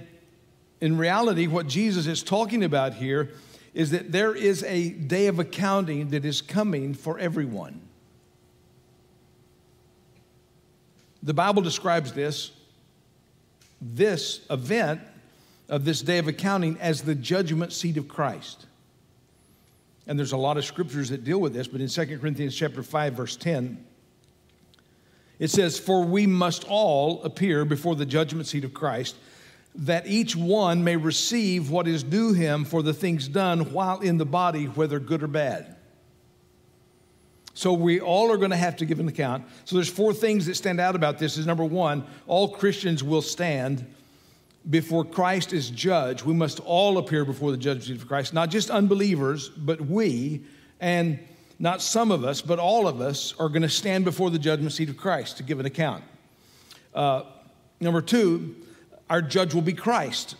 in 0.80 0.96
reality, 0.96 1.46
what 1.46 1.66
Jesus 1.66 2.06
is 2.06 2.22
talking 2.22 2.62
about 2.62 2.94
here 2.94 3.30
is 3.74 3.90
that 3.90 4.12
there 4.12 4.34
is 4.34 4.62
a 4.62 4.90
day 4.90 5.26
of 5.26 5.38
accounting 5.38 6.10
that 6.10 6.24
is 6.24 6.40
coming 6.40 6.94
for 6.94 7.18
everyone. 7.18 7.80
The 11.22 11.34
Bible 11.34 11.62
describes 11.62 12.12
this 12.12 12.52
this 13.80 14.46
event 14.48 15.00
of 15.68 15.84
this 15.84 16.00
day 16.00 16.18
of 16.18 16.26
accounting 16.26 16.78
as 16.80 17.02
the 17.02 17.14
judgment 17.14 17.70
seat 17.72 17.98
of 17.98 18.08
Christ. 18.08 18.66
And 20.06 20.18
there's 20.18 20.32
a 20.32 20.38
lot 20.38 20.56
of 20.56 20.64
scriptures 20.64 21.10
that 21.10 21.24
deal 21.24 21.38
with 21.38 21.52
this, 21.52 21.66
but 21.66 21.82
in 21.82 21.88
2 21.88 22.18
Corinthians 22.18 22.54
chapter 22.56 22.82
5 22.82 23.14
verse 23.14 23.36
10 23.36 23.84
it 25.38 25.50
says 25.50 25.78
for 25.78 26.04
we 26.04 26.26
must 26.26 26.64
all 26.68 27.22
appear 27.22 27.64
before 27.64 27.96
the 27.96 28.06
judgment 28.06 28.46
seat 28.46 28.64
of 28.64 28.72
Christ 28.72 29.16
that 29.74 30.06
each 30.06 30.36
one 30.36 30.84
may 30.84 30.96
receive 30.96 31.70
what 31.70 31.88
is 31.88 32.02
due 32.02 32.32
him 32.32 32.64
for 32.64 32.82
the 32.82 32.94
things 32.94 33.26
done 33.26 33.72
while 33.72 34.00
in 34.00 34.18
the 34.18 34.26
body 34.26 34.66
whether 34.66 35.00
good 35.00 35.22
or 35.22 35.26
bad. 35.26 35.76
So 37.54 37.72
we 37.72 38.00
all 38.00 38.32
are 38.32 38.36
going 38.36 38.50
to 38.50 38.56
have 38.56 38.76
to 38.76 38.84
give 38.84 38.98
an 38.98 39.08
account. 39.08 39.44
So 39.64 39.76
there's 39.76 39.88
four 39.88 40.12
things 40.12 40.46
that 40.46 40.56
stand 40.56 40.80
out 40.80 40.96
about 40.96 41.18
this. 41.18 41.38
Is 41.38 41.46
number 41.46 41.64
one, 41.64 42.04
all 42.26 42.48
Christians 42.48 43.02
will 43.02 43.22
stand 43.22 43.86
before 44.68 45.04
Christ 45.04 45.52
is 45.52 45.70
judge. 45.70 46.24
We 46.24 46.34
must 46.34 46.58
all 46.60 46.98
appear 46.98 47.24
before 47.24 47.52
the 47.52 47.56
judgment 47.56 47.84
seat 47.84 48.02
of 48.02 48.08
Christ, 48.08 48.34
not 48.34 48.50
just 48.50 48.70
unbelievers, 48.70 49.48
but 49.48 49.80
we, 49.80 50.42
and 50.80 51.18
not 51.58 51.80
some 51.80 52.10
of 52.10 52.24
us, 52.24 52.40
but 52.40 52.58
all 52.58 52.88
of 52.88 53.00
us 53.00 53.34
are 53.38 53.48
going 53.48 53.62
to 53.62 53.68
stand 53.68 54.04
before 54.04 54.30
the 54.30 54.38
judgment 54.38 54.72
seat 54.72 54.88
of 54.88 54.96
Christ 54.96 55.36
to 55.36 55.42
give 55.42 55.60
an 55.60 55.66
account. 55.66 56.02
Uh, 56.92 57.22
number 57.80 58.00
two, 58.00 58.56
our 59.10 59.22
judge 59.22 59.54
will 59.54 59.62
be 59.62 59.72
Christ. 59.72 60.36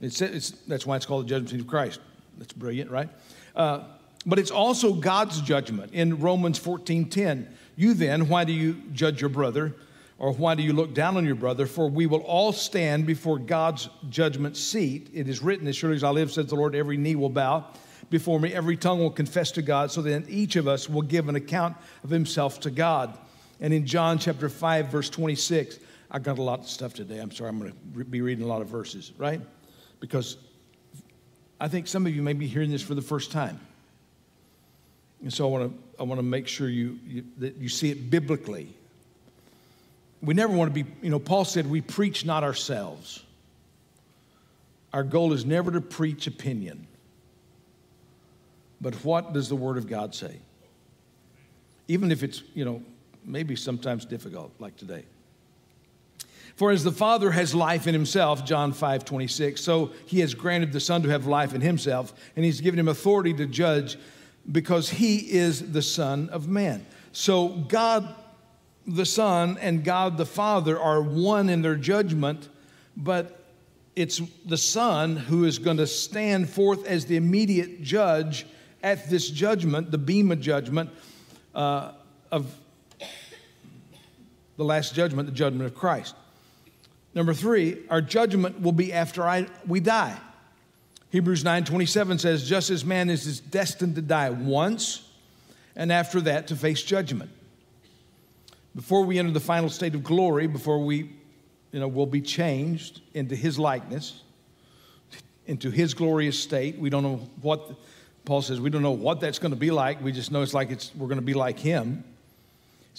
It's, 0.00 0.20
it's, 0.20 0.50
that's 0.66 0.86
why 0.86 0.96
it's 0.96 1.06
called 1.06 1.26
the 1.26 1.28
judgment 1.28 1.50
seat 1.50 1.60
of 1.60 1.66
Christ. 1.66 2.00
That's 2.38 2.52
brilliant, 2.52 2.90
right? 2.90 3.08
Uh, 3.54 3.80
but 4.24 4.38
it's 4.38 4.50
also 4.50 4.94
God's 4.94 5.40
judgment. 5.40 5.92
In 5.92 6.20
Romans 6.20 6.58
14 6.58 7.08
10, 7.08 7.48
you 7.76 7.94
then, 7.94 8.28
why 8.28 8.44
do 8.44 8.52
you 8.52 8.74
judge 8.92 9.20
your 9.20 9.30
brother? 9.30 9.74
Or 10.18 10.32
why 10.32 10.54
do 10.54 10.62
you 10.62 10.74
look 10.74 10.92
down 10.92 11.16
on 11.16 11.24
your 11.24 11.34
brother? 11.34 11.66
For 11.66 11.88
we 11.88 12.06
will 12.06 12.20
all 12.20 12.52
stand 12.52 13.06
before 13.06 13.38
God's 13.38 13.88
judgment 14.10 14.56
seat. 14.56 15.08
It 15.14 15.28
is 15.28 15.42
written, 15.42 15.66
As 15.66 15.76
surely 15.76 15.96
as 15.96 16.04
I 16.04 16.10
live, 16.10 16.30
says 16.30 16.46
the 16.46 16.56
Lord, 16.56 16.74
every 16.74 16.98
knee 16.98 17.14
will 17.14 17.30
bow 17.30 17.64
before 18.10 18.40
me, 18.40 18.52
every 18.52 18.76
tongue 18.76 18.98
will 18.98 19.10
confess 19.10 19.52
to 19.52 19.62
God, 19.62 19.90
so 19.90 20.02
then 20.02 20.26
each 20.28 20.56
of 20.56 20.66
us 20.66 20.90
will 20.90 21.02
give 21.02 21.28
an 21.28 21.36
account 21.36 21.76
of 22.02 22.10
himself 22.10 22.60
to 22.60 22.70
God. 22.70 23.16
And 23.60 23.72
in 23.72 23.86
John 23.86 24.18
chapter 24.18 24.48
5, 24.48 24.88
verse 24.88 25.08
26, 25.08 25.78
I 26.10 26.18
got 26.18 26.38
a 26.38 26.42
lot 26.42 26.60
of 26.60 26.68
stuff 26.68 26.94
today. 26.94 27.18
I'm 27.18 27.30
sorry, 27.30 27.50
I'm 27.50 27.58
going 27.58 27.72
to 27.72 28.04
be 28.04 28.20
reading 28.20 28.44
a 28.44 28.48
lot 28.48 28.62
of 28.62 28.68
verses, 28.68 29.12
right? 29.16 29.40
Because 30.00 30.36
I 31.60 31.68
think 31.68 31.86
some 31.86 32.06
of 32.06 32.14
you 32.14 32.22
may 32.22 32.32
be 32.32 32.46
hearing 32.46 32.70
this 32.70 32.82
for 32.82 32.94
the 32.94 33.02
first 33.02 33.30
time. 33.30 33.60
And 35.22 35.32
so 35.32 35.46
I 35.46 35.50
want 35.50 35.72
to, 35.72 36.00
I 36.00 36.04
want 36.04 36.18
to 36.18 36.24
make 36.24 36.48
sure 36.48 36.68
you, 36.68 36.98
you, 37.06 37.24
that 37.38 37.56
you 37.56 37.68
see 37.68 37.90
it 37.90 38.10
biblically. 38.10 38.74
We 40.22 40.34
never 40.34 40.52
want 40.52 40.74
to 40.74 40.84
be, 40.84 40.90
you 41.02 41.10
know, 41.10 41.18
Paul 41.18 41.44
said, 41.44 41.68
we 41.68 41.80
preach 41.80 42.24
not 42.24 42.42
ourselves. 42.42 43.22
Our 44.92 45.04
goal 45.04 45.32
is 45.32 45.44
never 45.44 45.70
to 45.70 45.80
preach 45.80 46.26
opinion. 46.26 46.86
But 48.80 48.94
what 49.04 49.32
does 49.32 49.48
the 49.48 49.56
Word 49.56 49.76
of 49.76 49.86
God 49.86 50.14
say? 50.14 50.38
Even 51.86 52.10
if 52.10 52.22
it's, 52.22 52.42
you 52.54 52.64
know, 52.64 52.82
maybe 53.24 53.54
sometimes 53.54 54.04
difficult, 54.04 54.52
like 54.58 54.76
today. 54.76 55.04
For 56.56 56.70
as 56.70 56.84
the 56.84 56.92
Father 56.92 57.30
has 57.30 57.54
life 57.54 57.86
in 57.86 57.94
himself, 57.94 58.44
John 58.44 58.72
5 58.72 59.04
26, 59.04 59.60
so 59.60 59.92
he 60.06 60.20
has 60.20 60.34
granted 60.34 60.72
the 60.72 60.80
Son 60.80 61.02
to 61.02 61.08
have 61.08 61.26
life 61.26 61.54
in 61.54 61.60
himself, 61.60 62.12
and 62.36 62.44
he's 62.44 62.60
given 62.60 62.78
him 62.78 62.88
authority 62.88 63.32
to 63.34 63.46
judge 63.46 63.96
because 64.50 64.90
he 64.90 65.18
is 65.18 65.72
the 65.72 65.82
Son 65.82 66.28
of 66.30 66.48
Man. 66.48 66.84
So 67.12 67.48
God 67.48 68.14
the 68.86 69.06
Son 69.06 69.58
and 69.60 69.84
God 69.84 70.16
the 70.16 70.26
Father 70.26 70.78
are 70.78 71.02
one 71.02 71.48
in 71.48 71.62
their 71.62 71.76
judgment, 71.76 72.48
but 72.96 73.44
it's 73.94 74.20
the 74.46 74.56
Son 74.56 75.16
who 75.16 75.44
is 75.44 75.58
going 75.58 75.76
to 75.76 75.86
stand 75.86 76.48
forth 76.48 76.86
as 76.86 77.06
the 77.06 77.16
immediate 77.16 77.82
judge 77.82 78.46
at 78.82 79.08
this 79.10 79.28
judgment, 79.28 79.90
the 79.90 79.98
Bema 79.98 80.36
judgment 80.36 80.90
uh, 81.54 81.92
of 82.30 82.54
the 84.56 84.64
last 84.64 84.94
judgment, 84.94 85.28
the 85.28 85.34
judgment 85.34 85.70
of 85.70 85.74
Christ. 85.74 86.14
Number 87.14 87.34
three, 87.34 87.78
our 87.90 88.00
judgment 88.00 88.60
will 88.60 88.72
be 88.72 88.92
after 88.92 89.26
I, 89.26 89.46
we 89.66 89.80
die. 89.80 90.18
Hebrews 91.10 91.42
9:27 91.42 92.20
says, 92.20 92.48
just 92.48 92.70
as 92.70 92.84
man 92.84 93.10
is 93.10 93.40
destined 93.40 93.96
to 93.96 94.02
die 94.02 94.30
once, 94.30 95.08
and 95.74 95.92
after 95.92 96.20
that 96.22 96.48
to 96.48 96.56
face 96.56 96.82
judgment. 96.82 97.30
Before 98.74 99.04
we 99.04 99.18
enter 99.18 99.32
the 99.32 99.40
final 99.40 99.68
state 99.68 99.94
of 99.94 100.04
glory, 100.04 100.46
before 100.46 100.78
we, 100.84 101.10
you 101.72 101.80
know, 101.80 101.88
will 101.88 102.06
be 102.06 102.20
changed 102.20 103.00
into 103.14 103.34
his 103.34 103.58
likeness, 103.58 104.22
into 105.46 105.70
his 105.70 105.94
glorious 105.94 106.38
state. 106.38 106.78
We 106.78 106.90
don't 106.90 107.02
know 107.02 107.28
what 107.40 107.72
Paul 108.24 108.42
says 108.42 108.60
we 108.60 108.70
don't 108.70 108.82
know 108.82 108.92
what 108.92 109.20
that's 109.20 109.38
going 109.40 109.52
to 109.52 109.58
be 109.58 109.72
like. 109.72 110.00
We 110.00 110.12
just 110.12 110.30
know 110.30 110.42
it's 110.42 110.54
like 110.54 110.70
it's, 110.70 110.94
we're 110.94 111.08
going 111.08 111.18
to 111.18 111.22
be 111.22 111.34
like 111.34 111.58
him. 111.58 112.04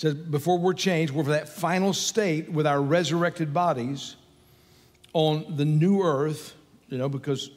Says 0.02 0.16
before 0.16 0.58
we're 0.58 0.74
changed, 0.74 1.14
we're 1.14 1.24
for 1.26 1.30
that 1.30 1.48
final 1.48 1.94
state 1.94 2.52
with 2.52 2.66
our 2.66 2.82
resurrected 2.82 3.54
bodies 3.54 4.16
on 5.14 5.58
the 5.58 5.64
new 5.64 6.02
earth, 6.02 6.56
you 6.90 6.98
know, 6.98 7.08
because 7.08 7.52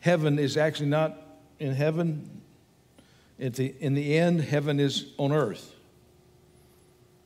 heaven 0.00 0.38
is 0.38 0.56
actually 0.56 0.88
not 0.88 1.20
in 1.58 1.74
heaven. 1.74 2.40
At 3.38 3.52
the, 3.56 3.74
in 3.80 3.92
the 3.92 4.16
end, 4.16 4.40
heaven 4.40 4.80
is 4.80 5.12
on 5.18 5.30
earth. 5.30 5.74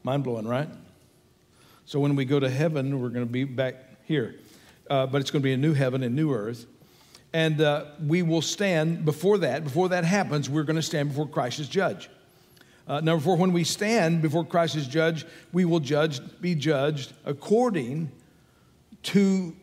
Mind 0.02 0.24
blowing, 0.24 0.48
right? 0.48 0.68
So 1.86 2.00
when 2.00 2.16
we 2.16 2.24
go 2.24 2.40
to 2.40 2.50
heaven, 2.50 3.00
we're 3.00 3.10
going 3.10 3.24
to 3.24 3.32
be 3.32 3.44
back 3.44 3.76
here. 4.06 4.34
Uh, 4.90 5.06
but 5.06 5.20
it's 5.20 5.30
going 5.30 5.42
to 5.42 5.44
be 5.44 5.52
a 5.52 5.56
new 5.56 5.72
heaven 5.72 6.02
and 6.02 6.16
new 6.16 6.34
earth. 6.34 6.66
And 7.32 7.60
uh, 7.60 7.84
we 8.04 8.22
will 8.22 8.42
stand 8.42 9.04
before 9.04 9.38
that. 9.38 9.62
Before 9.62 9.90
that 9.90 10.02
happens, 10.02 10.50
we're 10.50 10.64
going 10.64 10.74
to 10.74 10.82
stand 10.82 11.10
before 11.10 11.28
Christ 11.28 11.60
as 11.60 11.68
judge. 11.68 12.10
Uh, 12.86 13.00
number 13.00 13.22
four, 13.22 13.36
when 13.36 13.52
we 13.52 13.64
stand 13.64 14.22
before 14.22 14.44
Christ 14.44 14.76
as 14.76 14.86
judge, 14.86 15.24
we 15.52 15.64
will 15.64 15.80
judge, 15.80 16.20
be 16.40 16.54
judged 16.54 17.12
according 17.24 18.10
to 19.04 19.54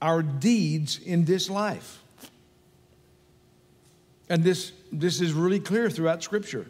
our 0.00 0.22
deeds 0.22 0.98
in 0.98 1.24
this 1.24 1.50
life. 1.50 2.00
And 4.28 4.42
this, 4.42 4.72
this 4.90 5.20
is 5.20 5.32
really 5.32 5.60
clear 5.60 5.90
throughout 5.90 6.22
Scripture. 6.22 6.66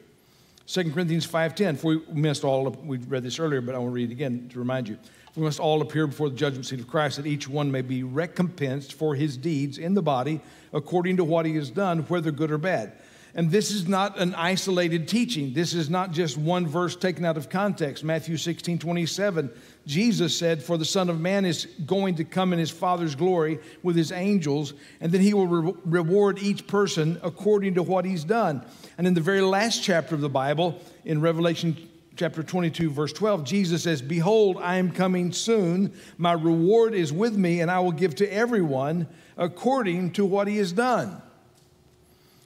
2 0.66 0.92
Corinthians 0.92 1.26
5.10, 1.26 1.78
for 1.78 1.98
we 2.12 2.20
missed 2.20 2.42
all, 2.42 2.66
of, 2.66 2.85
we 2.87 2.96
read 2.98 3.22
this 3.22 3.38
earlier, 3.38 3.61
but 3.61 3.74
I 3.74 3.78
want 3.78 3.90
to 3.90 3.94
read 3.94 4.11
it 4.11 4.12
again 4.12 4.48
to 4.52 4.59
remind 4.59 4.88
you. 4.88 4.98
We 5.37 5.42
must 5.42 5.61
all 5.61 5.83
appear 5.83 6.07
before 6.07 6.30
the 6.30 6.37
judgment 6.37 6.64
seat 6.64 6.80
of 6.80 6.88
Christ, 6.88 7.16
that 7.16 7.26
each 7.26 7.48
one 7.48 7.70
may 7.70 7.83
be 7.83 8.02
recompensed 8.02 8.94
for 8.94 9.14
his 9.14 9.37
deeds 9.37 9.78
in 9.78 9.94
the 9.94 10.02
body 10.02 10.40
according 10.72 11.16
to 11.18 11.24
what 11.24 11.44
he 11.44 11.54
has 11.57 11.70
done, 11.70 12.00
whether 12.02 12.30
good 12.30 12.50
or 12.50 12.59
bad. 12.59 12.92
And 13.36 13.50
this 13.50 13.72
is 13.72 13.88
not 13.88 14.16
an 14.18 14.32
isolated 14.36 15.08
teaching. 15.08 15.54
This 15.54 15.74
is 15.74 15.90
not 15.90 16.12
just 16.12 16.38
one 16.38 16.68
verse 16.68 16.94
taken 16.94 17.24
out 17.24 17.36
of 17.36 17.48
context. 17.50 18.04
Matthew 18.04 18.36
16, 18.36 18.78
27, 18.78 19.50
Jesus 19.86 20.38
said, 20.38 20.62
For 20.62 20.78
the 20.78 20.84
Son 20.84 21.10
of 21.10 21.20
Man 21.20 21.44
is 21.44 21.66
going 21.84 22.14
to 22.16 22.24
come 22.24 22.52
in 22.52 22.60
his 22.60 22.70
Father's 22.70 23.16
glory 23.16 23.58
with 23.82 23.96
his 23.96 24.12
angels, 24.12 24.72
and 25.00 25.10
then 25.10 25.20
he 25.20 25.34
will 25.34 25.48
re- 25.48 25.74
reward 25.84 26.38
each 26.38 26.68
person 26.68 27.18
according 27.24 27.74
to 27.74 27.82
what 27.82 28.04
he's 28.04 28.22
done. 28.22 28.64
And 28.98 29.06
in 29.06 29.14
the 29.14 29.20
very 29.20 29.40
last 29.40 29.82
chapter 29.82 30.14
of 30.14 30.20
the 30.20 30.28
Bible, 30.28 30.80
in 31.04 31.20
Revelation 31.20 31.76
chapter 32.14 32.44
22, 32.44 32.88
verse 32.88 33.12
12, 33.12 33.42
Jesus 33.42 33.82
says, 33.82 34.00
Behold, 34.00 34.58
I 34.58 34.76
am 34.76 34.92
coming 34.92 35.32
soon. 35.32 35.92
My 36.18 36.34
reward 36.34 36.94
is 36.94 37.12
with 37.12 37.36
me, 37.36 37.60
and 37.60 37.68
I 37.68 37.80
will 37.80 37.90
give 37.90 38.14
to 38.16 38.32
everyone 38.32 39.08
according 39.36 40.12
to 40.12 40.24
what 40.24 40.46
he 40.46 40.58
has 40.58 40.72
done. 40.72 41.20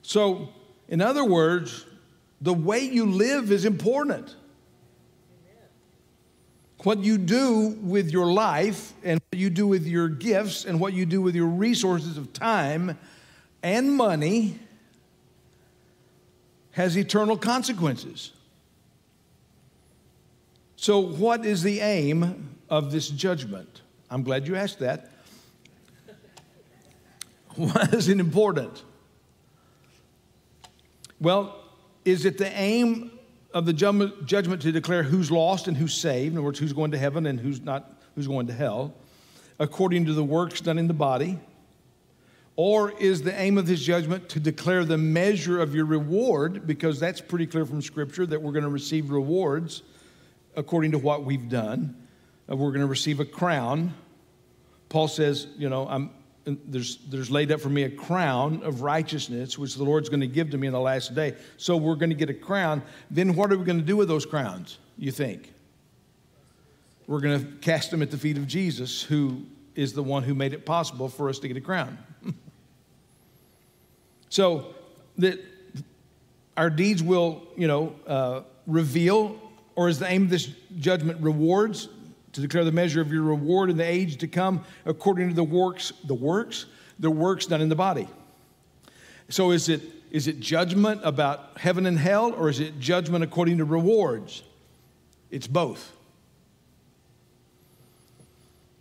So, 0.00 0.48
in 0.88 1.00
other 1.00 1.24
words, 1.24 1.84
the 2.40 2.54
way 2.54 2.80
you 2.80 3.06
live 3.06 3.52
is 3.52 3.64
important. 3.64 4.34
What 6.84 7.00
you 7.00 7.18
do 7.18 7.76
with 7.82 8.10
your 8.10 8.32
life 8.32 8.92
and 9.02 9.20
what 9.30 9.38
you 9.38 9.50
do 9.50 9.66
with 9.66 9.86
your 9.86 10.08
gifts 10.08 10.64
and 10.64 10.78
what 10.78 10.92
you 10.92 11.04
do 11.04 11.20
with 11.20 11.34
your 11.34 11.46
resources 11.46 12.16
of 12.16 12.32
time 12.32 12.96
and 13.62 13.92
money 13.92 14.58
has 16.70 16.96
eternal 16.96 17.36
consequences. 17.36 18.30
So, 20.76 21.00
what 21.00 21.44
is 21.44 21.64
the 21.64 21.80
aim 21.80 22.56
of 22.70 22.92
this 22.92 23.08
judgment? 23.08 23.82
I'm 24.08 24.22
glad 24.22 24.46
you 24.46 24.54
asked 24.54 24.78
that. 24.78 25.10
Why 27.56 27.88
is 27.92 28.08
it 28.08 28.20
important? 28.20 28.84
Well, 31.20 31.56
is 32.04 32.24
it 32.24 32.38
the 32.38 32.50
aim 32.56 33.10
of 33.52 33.66
the 33.66 33.72
judgment 33.72 34.62
to 34.62 34.72
declare 34.72 35.02
who's 35.02 35.30
lost 35.30 35.68
and 35.68 35.76
who's 35.76 35.94
saved? 35.94 36.32
In 36.32 36.38
other 36.38 36.44
words, 36.44 36.58
who's 36.58 36.72
going 36.72 36.92
to 36.92 36.98
heaven 36.98 37.26
and 37.26 37.40
who's 37.40 37.60
not, 37.60 38.00
who's 38.14 38.28
going 38.28 38.46
to 38.46 38.52
hell, 38.52 38.94
according 39.58 40.06
to 40.06 40.12
the 40.12 40.24
works 40.24 40.60
done 40.60 40.78
in 40.78 40.86
the 40.86 40.94
body? 40.94 41.38
Or 42.56 42.90
is 42.98 43.22
the 43.22 43.38
aim 43.40 43.56
of 43.56 43.66
this 43.66 43.80
judgment 43.80 44.28
to 44.30 44.40
declare 44.40 44.84
the 44.84 44.98
measure 44.98 45.60
of 45.60 45.74
your 45.74 45.84
reward? 45.84 46.66
Because 46.66 46.98
that's 46.98 47.20
pretty 47.20 47.46
clear 47.46 47.64
from 47.64 47.80
Scripture 47.82 48.26
that 48.26 48.42
we're 48.42 48.52
going 48.52 48.64
to 48.64 48.70
receive 48.70 49.10
rewards 49.10 49.82
according 50.56 50.90
to 50.90 50.98
what 50.98 51.24
we've 51.24 51.48
done. 51.48 51.96
Uh, 52.50 52.56
we're 52.56 52.70
going 52.70 52.80
to 52.80 52.86
receive 52.86 53.20
a 53.20 53.24
crown. 53.24 53.94
Paul 54.88 55.06
says, 55.06 55.46
you 55.56 55.68
know, 55.68 55.86
I'm, 55.86 56.10
there's, 56.66 56.98
there's 57.08 57.30
laid 57.30 57.52
up 57.52 57.60
for 57.60 57.68
me 57.68 57.82
a 57.82 57.90
crown 57.90 58.62
of 58.62 58.82
righteousness, 58.82 59.58
which 59.58 59.74
the 59.74 59.84
Lord's 59.84 60.08
going 60.08 60.20
to 60.20 60.26
give 60.26 60.50
to 60.50 60.58
me 60.58 60.66
in 60.66 60.72
the 60.72 60.80
last 60.80 61.14
day. 61.14 61.34
So 61.56 61.76
we're 61.76 61.96
going 61.96 62.10
to 62.10 62.16
get 62.16 62.30
a 62.30 62.34
crown. 62.34 62.82
Then 63.10 63.34
what 63.34 63.52
are 63.52 63.58
we 63.58 63.64
going 63.64 63.78
to 63.78 63.84
do 63.84 63.96
with 63.96 64.08
those 64.08 64.24
crowns, 64.24 64.78
you 64.96 65.10
think? 65.10 65.52
We're 67.06 67.20
going 67.20 67.40
to 67.40 67.52
cast 67.58 67.90
them 67.90 68.02
at 68.02 68.10
the 68.10 68.18
feet 68.18 68.36
of 68.36 68.46
Jesus, 68.46 69.02
who 69.02 69.46
is 69.74 69.92
the 69.92 70.02
one 70.02 70.22
who 70.22 70.34
made 70.34 70.52
it 70.52 70.64
possible 70.64 71.08
for 71.08 71.28
us 71.28 71.38
to 71.40 71.48
get 71.48 71.56
a 71.56 71.60
crown. 71.60 71.98
so 74.28 74.74
that 75.16 75.38
our 76.56 76.70
deeds 76.70 77.02
will, 77.02 77.42
you 77.56 77.66
know, 77.66 77.94
uh, 78.06 78.42
reveal, 78.66 79.40
or 79.74 79.88
is 79.88 79.98
the 79.98 80.06
aim 80.06 80.24
of 80.24 80.30
this 80.30 80.50
judgment 80.78 81.20
rewards? 81.20 81.88
To 82.38 82.42
declare 82.42 82.64
the 82.64 82.70
measure 82.70 83.00
of 83.00 83.12
your 83.12 83.22
reward 83.22 83.68
in 83.68 83.76
the 83.76 83.84
age 83.84 84.18
to 84.18 84.28
come 84.28 84.64
according 84.86 85.28
to 85.28 85.34
the 85.34 85.42
works, 85.42 85.92
the 86.04 86.14
works, 86.14 86.66
the 87.00 87.10
works 87.10 87.46
done 87.46 87.60
in 87.60 87.68
the 87.68 87.74
body. 87.74 88.06
So 89.28 89.50
is 89.50 89.68
it 89.68 89.82
is 90.12 90.28
it 90.28 90.38
judgment 90.38 91.00
about 91.02 91.58
heaven 91.58 91.84
and 91.84 91.98
hell, 91.98 92.32
or 92.32 92.48
is 92.48 92.60
it 92.60 92.78
judgment 92.78 93.24
according 93.24 93.58
to 93.58 93.64
rewards? 93.64 94.42
It's 95.32 95.48
both. 95.48 95.92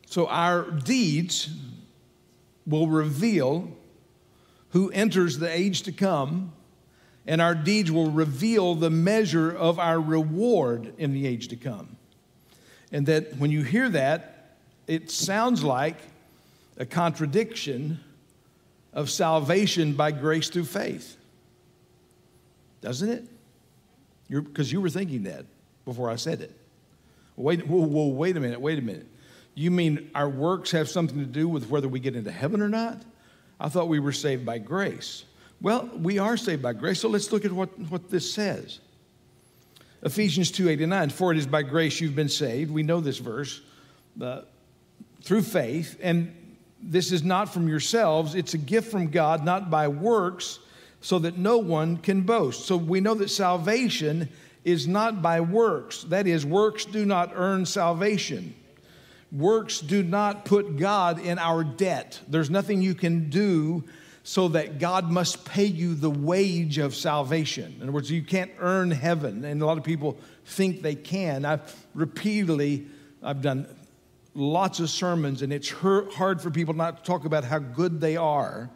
So 0.06 0.28
our 0.28 0.70
deeds 0.70 1.50
will 2.66 2.88
reveal 2.88 3.72
who 4.70 4.92
enters 4.92 5.40
the 5.40 5.52
age 5.52 5.82
to 5.82 5.92
come, 5.92 6.54
and 7.26 7.42
our 7.42 7.56
deeds 7.56 7.92
will 7.92 8.12
reveal 8.12 8.76
the 8.76 8.92
measure 8.92 9.52
of 9.52 9.80
our 9.80 10.00
reward 10.00 10.94
in 10.98 11.12
the 11.12 11.26
age 11.26 11.48
to 11.50 11.56
come. 11.58 11.97
And 12.92 13.06
that 13.08 13.38
when 13.38 13.52
you 13.52 13.64
hear 13.64 13.90
that, 13.90 14.56
it 14.88 15.12
sounds 15.12 15.64
like 15.64 15.98
a 16.78 16.86
contradiction 16.86 18.00
of 18.94 19.10
salvation 19.10 19.94
by 19.94 20.12
grace 20.12 20.50
through 20.50 20.66
faith. 20.66 21.18
Doesn't 22.82 23.10
it? 23.10 23.26
Because 24.30 24.72
you 24.72 24.82
were 24.82 24.90
thinking 24.90 25.24
that 25.24 25.46
before 25.86 26.10
I 26.10 26.16
said 26.16 26.42
it. 26.42 26.52
Wait, 27.36 27.68
whoa, 27.68 27.86
whoa, 27.86 28.08
wait 28.08 28.36
a 28.36 28.40
minute, 28.40 28.60
wait 28.60 28.80
a 28.80 28.82
minute. 28.82 29.08
You 29.54 29.72
mean 29.72 30.10
our 30.14 30.30
works 30.30 30.72
have 30.72 30.90
something 30.90 31.20
to 31.20 31.26
do 31.26 31.48
with 31.48 31.70
whether 31.70 31.88
we 31.88 32.00
get 32.00 32.16
into 32.16 32.32
heaven 32.32 32.62
or 32.62 32.70
not? 32.70 33.02
I 33.60 33.70
thought 33.70 33.88
we 33.88 34.00
were 34.00 34.12
saved 34.12 34.46
by 34.46 34.60
grace. 34.60 35.24
Well, 35.62 35.90
we 35.96 36.20
are 36.20 36.38
saved 36.38 36.62
by 36.62 36.74
grace, 36.74 37.00
so 37.00 37.10
let's 37.10 37.32
look 37.32 37.46
at 37.46 37.52
what, 37.52 37.70
what 37.90 38.10
this 38.10 38.32
says. 38.32 38.80
Ephesians 40.04 40.52
2:89 40.52 41.12
for 41.12 41.32
it 41.32 41.38
is 41.38 41.48
by 41.48 41.64
grace 41.64 42.00
you've 42.00 42.16
been 42.16 42.30
saved. 42.30 42.72
We 42.72 42.84
know 42.84 43.00
this 43.00 43.18
verse 43.18 43.62
uh, 44.22 44.42
through 45.24 45.42
faith 45.42 45.98
and 46.02 46.34
this 46.82 47.12
is 47.12 47.24
not 47.24 47.52
from 47.54 47.68
yourselves. 47.68 48.36
It's 48.36 48.54
a 48.54 48.60
gift 48.60 48.92
from 48.92 49.10
God 49.10 49.44
not 49.44 49.70
by 49.70 49.88
works 49.88 50.60
so 51.02 51.20
that 51.20 51.38
no 51.38 51.58
one 51.58 51.98
can 51.98 52.22
boast. 52.22 52.66
So 52.66 52.78
we 52.78 53.02
know 53.02 53.16
that 53.16 53.30
salvation 53.30 54.30
is 54.64 54.88
not 54.88 55.22
by 55.22 55.42
works. 55.42 56.04
That 56.04 56.28
is 56.28 56.46
works 56.46 56.86
do 56.86 57.06
not 57.06 57.32
earn 57.34 57.66
salvation. 57.66 58.54
Works 59.32 59.80
do 59.80 60.04
not 60.04 60.46
put 60.46 60.78
God 60.78 61.20
in 61.20 61.40
our 61.40 61.64
debt. 61.64 62.22
There's 62.28 62.50
nothing 62.50 62.82
you 62.82 62.96
can 62.96 63.30
do 63.30 63.84
so 64.28 64.50
that 64.50 64.78
God 64.78 65.10
must 65.10 65.46
pay 65.46 65.64
you 65.64 65.96
the 65.96 66.10
wage 66.10 66.80
of 66.80 66.94
salvation. 66.94 67.76
In 67.78 67.84
other 67.84 67.94
words, 67.94 68.12
you 68.12 68.22
can't 68.22 68.52
earn 68.60 68.92
heaven, 68.92 69.46
and 69.46 69.62
a 69.62 69.66
lot 69.66 69.78
of 69.78 69.86
people 69.86 70.18
think 70.44 70.82
they 70.82 70.96
can. 70.96 71.46
I've 71.46 71.74
repeatedly, 71.94 72.88
I've 73.24 73.42
done 73.42 73.74
lots 74.34 74.82
of 74.82 74.90
sermons, 74.90 75.44
and 75.44 75.54
it's 75.54 75.70
hard 75.70 76.42
for 76.42 76.52
people 76.52 76.74
not 76.74 76.98
to 76.98 77.04
talk 77.04 77.24
about 77.24 77.46
how 77.46 77.60
good 77.60 78.02
they 78.02 78.18
are, 78.18 78.70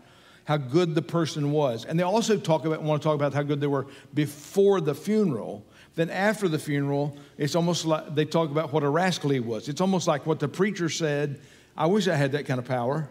how 0.45 0.55
good 0.55 0.95
the 0.95 1.01
person 1.01 1.51
was. 1.51 1.83
And 1.83 1.99
they 1.99 2.03
also 2.03 2.37
talk 2.37 2.63
about, 2.63 2.81
want 2.81 3.01
to 3.01 3.05
talk 3.05 3.15
about 3.15 3.33
how 3.33 3.43
good 3.43 3.59
they 3.59 3.67
were 3.67 3.87
before 4.13 4.79
the 4.79 4.95
funeral. 4.95 5.65
Then 5.95 6.09
after 6.09 6.47
the 6.47 6.59
funeral, 6.59 7.17
it's 7.37 7.55
almost 7.57 7.83
like 7.83 8.15
they 8.15 8.23
talk 8.23 8.51
about 8.51 8.71
what 8.71 8.83
a 8.83 8.89
rascal 8.89 9.31
he 9.31 9.41
was. 9.41 9.67
It's 9.67 9.81
almost 9.81 10.07
like 10.07 10.25
what 10.25 10.39
the 10.39 10.47
preacher 10.47 10.87
said, 10.87 11.41
I 11.75 11.87
wish 11.87 12.07
I 12.07 12.15
had 12.15 12.31
that 12.31 12.45
kind 12.45 12.57
of 12.57 12.65
power. 12.65 13.09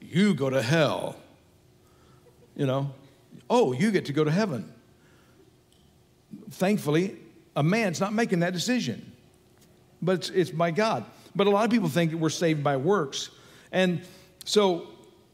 You 0.00 0.34
go 0.34 0.50
to 0.50 0.60
hell 0.60 1.14
you 2.56 2.66
know, 2.66 2.90
oh, 3.48 3.72
you 3.72 3.90
get 3.90 4.06
to 4.06 4.12
go 4.12 4.24
to 4.24 4.30
heaven. 4.30 4.72
Thankfully, 6.50 7.16
a 7.54 7.62
man's 7.62 8.00
not 8.00 8.12
making 8.12 8.40
that 8.40 8.52
decision, 8.52 9.12
but 10.02 10.16
it's, 10.16 10.30
it's 10.30 10.50
by 10.50 10.70
God. 10.70 11.04
But 11.34 11.46
a 11.46 11.50
lot 11.50 11.64
of 11.64 11.70
people 11.70 11.88
think 11.88 12.12
we're 12.12 12.30
saved 12.30 12.64
by 12.64 12.76
works. 12.76 13.30
And 13.70 14.02
so 14.44 14.88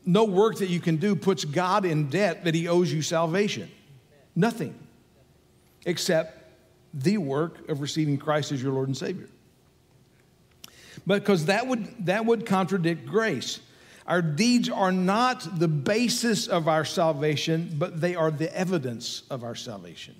no 0.04 0.24
work 0.24 0.56
that 0.58 0.68
you 0.68 0.80
can 0.80 0.96
do 0.96 1.14
puts 1.14 1.44
God 1.44 1.84
in 1.84 2.08
debt 2.08 2.44
that 2.44 2.54
he 2.54 2.68
owes 2.68 2.92
you 2.92 3.02
salvation. 3.02 3.70
Nothing. 4.34 4.74
Except 5.86 6.38
the 6.94 7.18
work 7.18 7.68
of 7.68 7.80
receiving 7.80 8.18
Christ 8.18 8.52
as 8.52 8.62
your 8.62 8.72
Lord 8.72 8.88
and 8.88 8.96
Savior. 8.96 9.28
Because 11.06 11.46
that 11.46 11.66
would, 11.66 12.06
that 12.06 12.24
would 12.26 12.46
contradict 12.46 13.06
grace. 13.06 13.60
Our 14.06 14.22
deeds 14.22 14.68
are 14.68 14.92
not 14.92 15.58
the 15.58 15.68
basis 15.68 16.48
of 16.48 16.68
our 16.68 16.84
salvation, 16.84 17.74
but 17.78 18.00
they 18.00 18.14
are 18.14 18.30
the 18.30 18.54
evidence 18.56 19.22
of 19.30 19.44
our 19.44 19.54
salvation. 19.54 20.16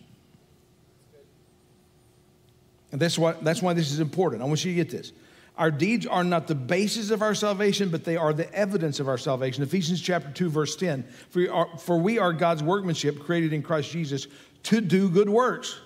And 2.93 3.01
that's 3.01 3.19
why, 3.19 3.33
that's 3.33 3.63
why 3.63 3.73
this 3.73 3.91
is 3.91 4.01
important. 4.01 4.43
I 4.43 4.45
want 4.45 4.65
you 4.65 4.71
to 4.71 4.77
get 4.77 4.91
this. 4.91 5.13
Our 5.57 5.71
deeds 5.71 6.07
are 6.07 6.25
not 6.25 6.47
the 6.47 6.55
basis 6.55 7.11
of 7.11 7.21
our 7.23 7.35
salvation, 7.35 7.91
but 7.91 8.05
they 8.05 8.17
are 8.17 8.33
the 8.33 8.53
evidence 8.55 9.01
of 9.01 9.09
our 9.09 9.19
salvation. 9.19 9.63
Ephesians 9.63 10.01
chapter 10.01 10.31
2, 10.31 10.49
verse 10.49 10.77
10. 10.77 11.05
For 11.31 11.41
we 11.41 11.49
are, 11.49 11.69
for 11.79 11.99
we 11.99 12.19
are 12.19 12.33
God's 12.33 12.63
workmanship 12.63 13.21
created 13.21 13.53
in 13.53 13.63
Christ 13.63 13.91
Jesus 13.91 14.29
to 14.65 14.81
do 14.81 15.11
good 15.11 15.29
works, 15.29 15.79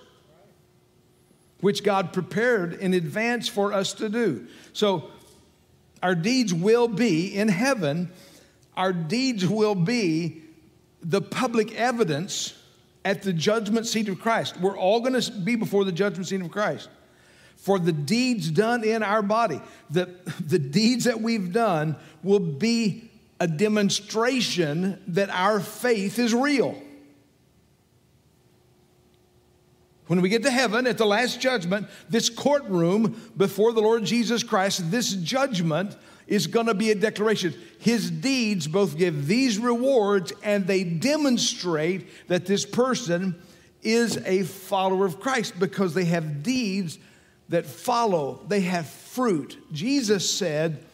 which 1.60 1.82
God 1.82 2.12
prepared 2.12 2.74
in 2.74 2.94
advance 2.94 3.48
for 3.48 3.72
us 3.72 3.92
to 3.94 4.08
do. 4.08 4.46
So 4.72 5.10
our 6.02 6.14
deeds 6.14 6.52
will 6.52 6.88
be 6.88 7.34
in 7.34 7.48
heaven, 7.48 8.10
our 8.76 8.92
deeds 8.92 9.46
will 9.46 9.74
be 9.74 10.42
the 11.02 11.20
public 11.20 11.74
evidence 11.74 12.54
at 13.04 13.22
the 13.22 13.32
judgment 13.32 13.86
seat 13.86 14.08
of 14.08 14.20
Christ. 14.20 14.60
We're 14.60 14.76
all 14.76 15.00
going 15.00 15.20
to 15.20 15.32
be 15.32 15.56
before 15.56 15.84
the 15.84 15.92
judgment 15.92 16.26
seat 16.26 16.40
of 16.40 16.50
Christ 16.50 16.88
for 17.56 17.78
the 17.78 17.92
deeds 17.92 18.50
done 18.50 18.84
in 18.84 19.02
our 19.02 19.22
body. 19.22 19.60
The, 19.90 20.14
the 20.40 20.58
deeds 20.58 21.04
that 21.04 21.20
we've 21.20 21.52
done 21.52 21.96
will 22.22 22.40
be 22.40 23.10
a 23.40 23.46
demonstration 23.46 25.02
that 25.08 25.30
our 25.30 25.60
faith 25.60 26.18
is 26.18 26.34
real. 26.34 26.80
When 30.06 30.20
we 30.20 30.28
get 30.28 30.44
to 30.44 30.50
heaven 30.50 30.86
at 30.86 30.98
the 30.98 31.06
last 31.06 31.40
judgment, 31.40 31.88
this 32.08 32.30
courtroom 32.30 33.20
before 33.36 33.72
the 33.72 33.80
Lord 33.80 34.04
Jesus 34.04 34.42
Christ, 34.42 34.90
this 34.90 35.12
judgment 35.14 35.96
is 36.26 36.46
going 36.46 36.66
to 36.66 36.74
be 36.74 36.90
a 36.90 36.94
declaration. 36.94 37.54
His 37.78 38.10
deeds 38.10 38.68
both 38.68 38.96
give 38.96 39.26
these 39.26 39.58
rewards 39.58 40.32
and 40.42 40.66
they 40.66 40.84
demonstrate 40.84 42.28
that 42.28 42.46
this 42.46 42.64
person 42.64 43.40
is 43.82 44.16
a 44.26 44.42
follower 44.42 45.06
of 45.06 45.20
Christ 45.20 45.58
because 45.58 45.94
they 45.94 46.04
have 46.06 46.42
deeds 46.42 46.98
that 47.48 47.66
follow, 47.66 48.44
they 48.48 48.60
have 48.60 48.88
fruit. 48.88 49.58
Jesus 49.72 50.28
said, 50.28 50.84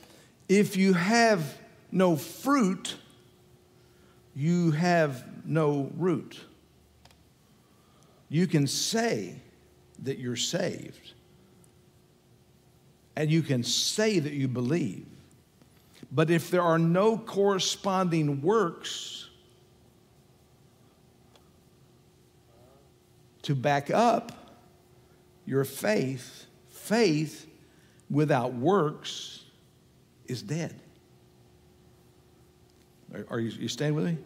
If 0.49 0.77
you 0.77 0.93
have 0.93 1.57
no 1.91 2.17
fruit, 2.17 2.97
you 4.35 4.73
have 4.73 5.25
no 5.47 5.91
root. 5.97 6.39
You 8.33 8.47
can 8.47 8.67
say 8.67 9.35
that 10.05 10.19
you're 10.19 10.37
saved, 10.37 11.13
and 13.15 13.31
you 13.31 13.43
can 13.43 13.63
say 13.63 14.21
that 14.21 14.33
you 14.33 14.49
believe. 14.49 15.05
But 16.11 16.31
if 16.31 16.51
there 16.51 16.63
are 16.63 16.79
no 16.79 17.19
corresponding 17.19 18.41
works 18.41 19.29
to 23.43 23.55
back 23.55 23.91
up 23.91 24.33
your 25.45 25.65
faith, 25.65 26.47
faith 26.71 27.47
without 28.09 28.55
works 28.55 29.45
is 30.25 30.41
dead. 30.41 30.75
Are, 33.13 33.27
are 33.29 33.41
you, 33.41 33.51
you 33.51 33.69
staying 33.69 33.95
with 33.95 34.07
me? 34.07 34.17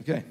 Okay. 0.00 0.24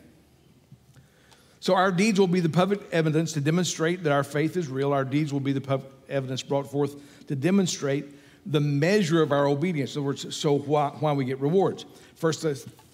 So 1.68 1.76
our 1.76 1.92
deeds 1.92 2.18
will 2.18 2.28
be 2.28 2.40
the 2.40 2.48
public 2.48 2.80
evidence 2.94 3.34
to 3.34 3.42
demonstrate 3.42 4.02
that 4.04 4.14
our 4.14 4.24
faith 4.24 4.56
is 4.56 4.70
real. 4.70 4.94
Our 4.94 5.04
deeds 5.04 5.34
will 5.34 5.42
be 5.42 5.52
the 5.52 5.60
public 5.60 5.92
evidence 6.08 6.42
brought 6.42 6.72
forth 6.72 6.96
to 7.28 7.36
demonstrate 7.36 8.06
the 8.46 8.62
measure 8.62 9.22
of 9.22 9.34
our 9.34 9.48
obedience. 9.48 9.94
In 9.94 10.00
other 10.00 10.06
words, 10.06 10.34
so 10.34 10.60
why, 10.60 10.92
why 11.02 11.12
we 11.12 11.26
get 11.26 11.42
rewards. 11.42 11.84
First 12.16 12.46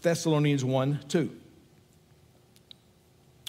Thessalonians 0.01 0.65
1 0.65 1.01
2. 1.07 1.29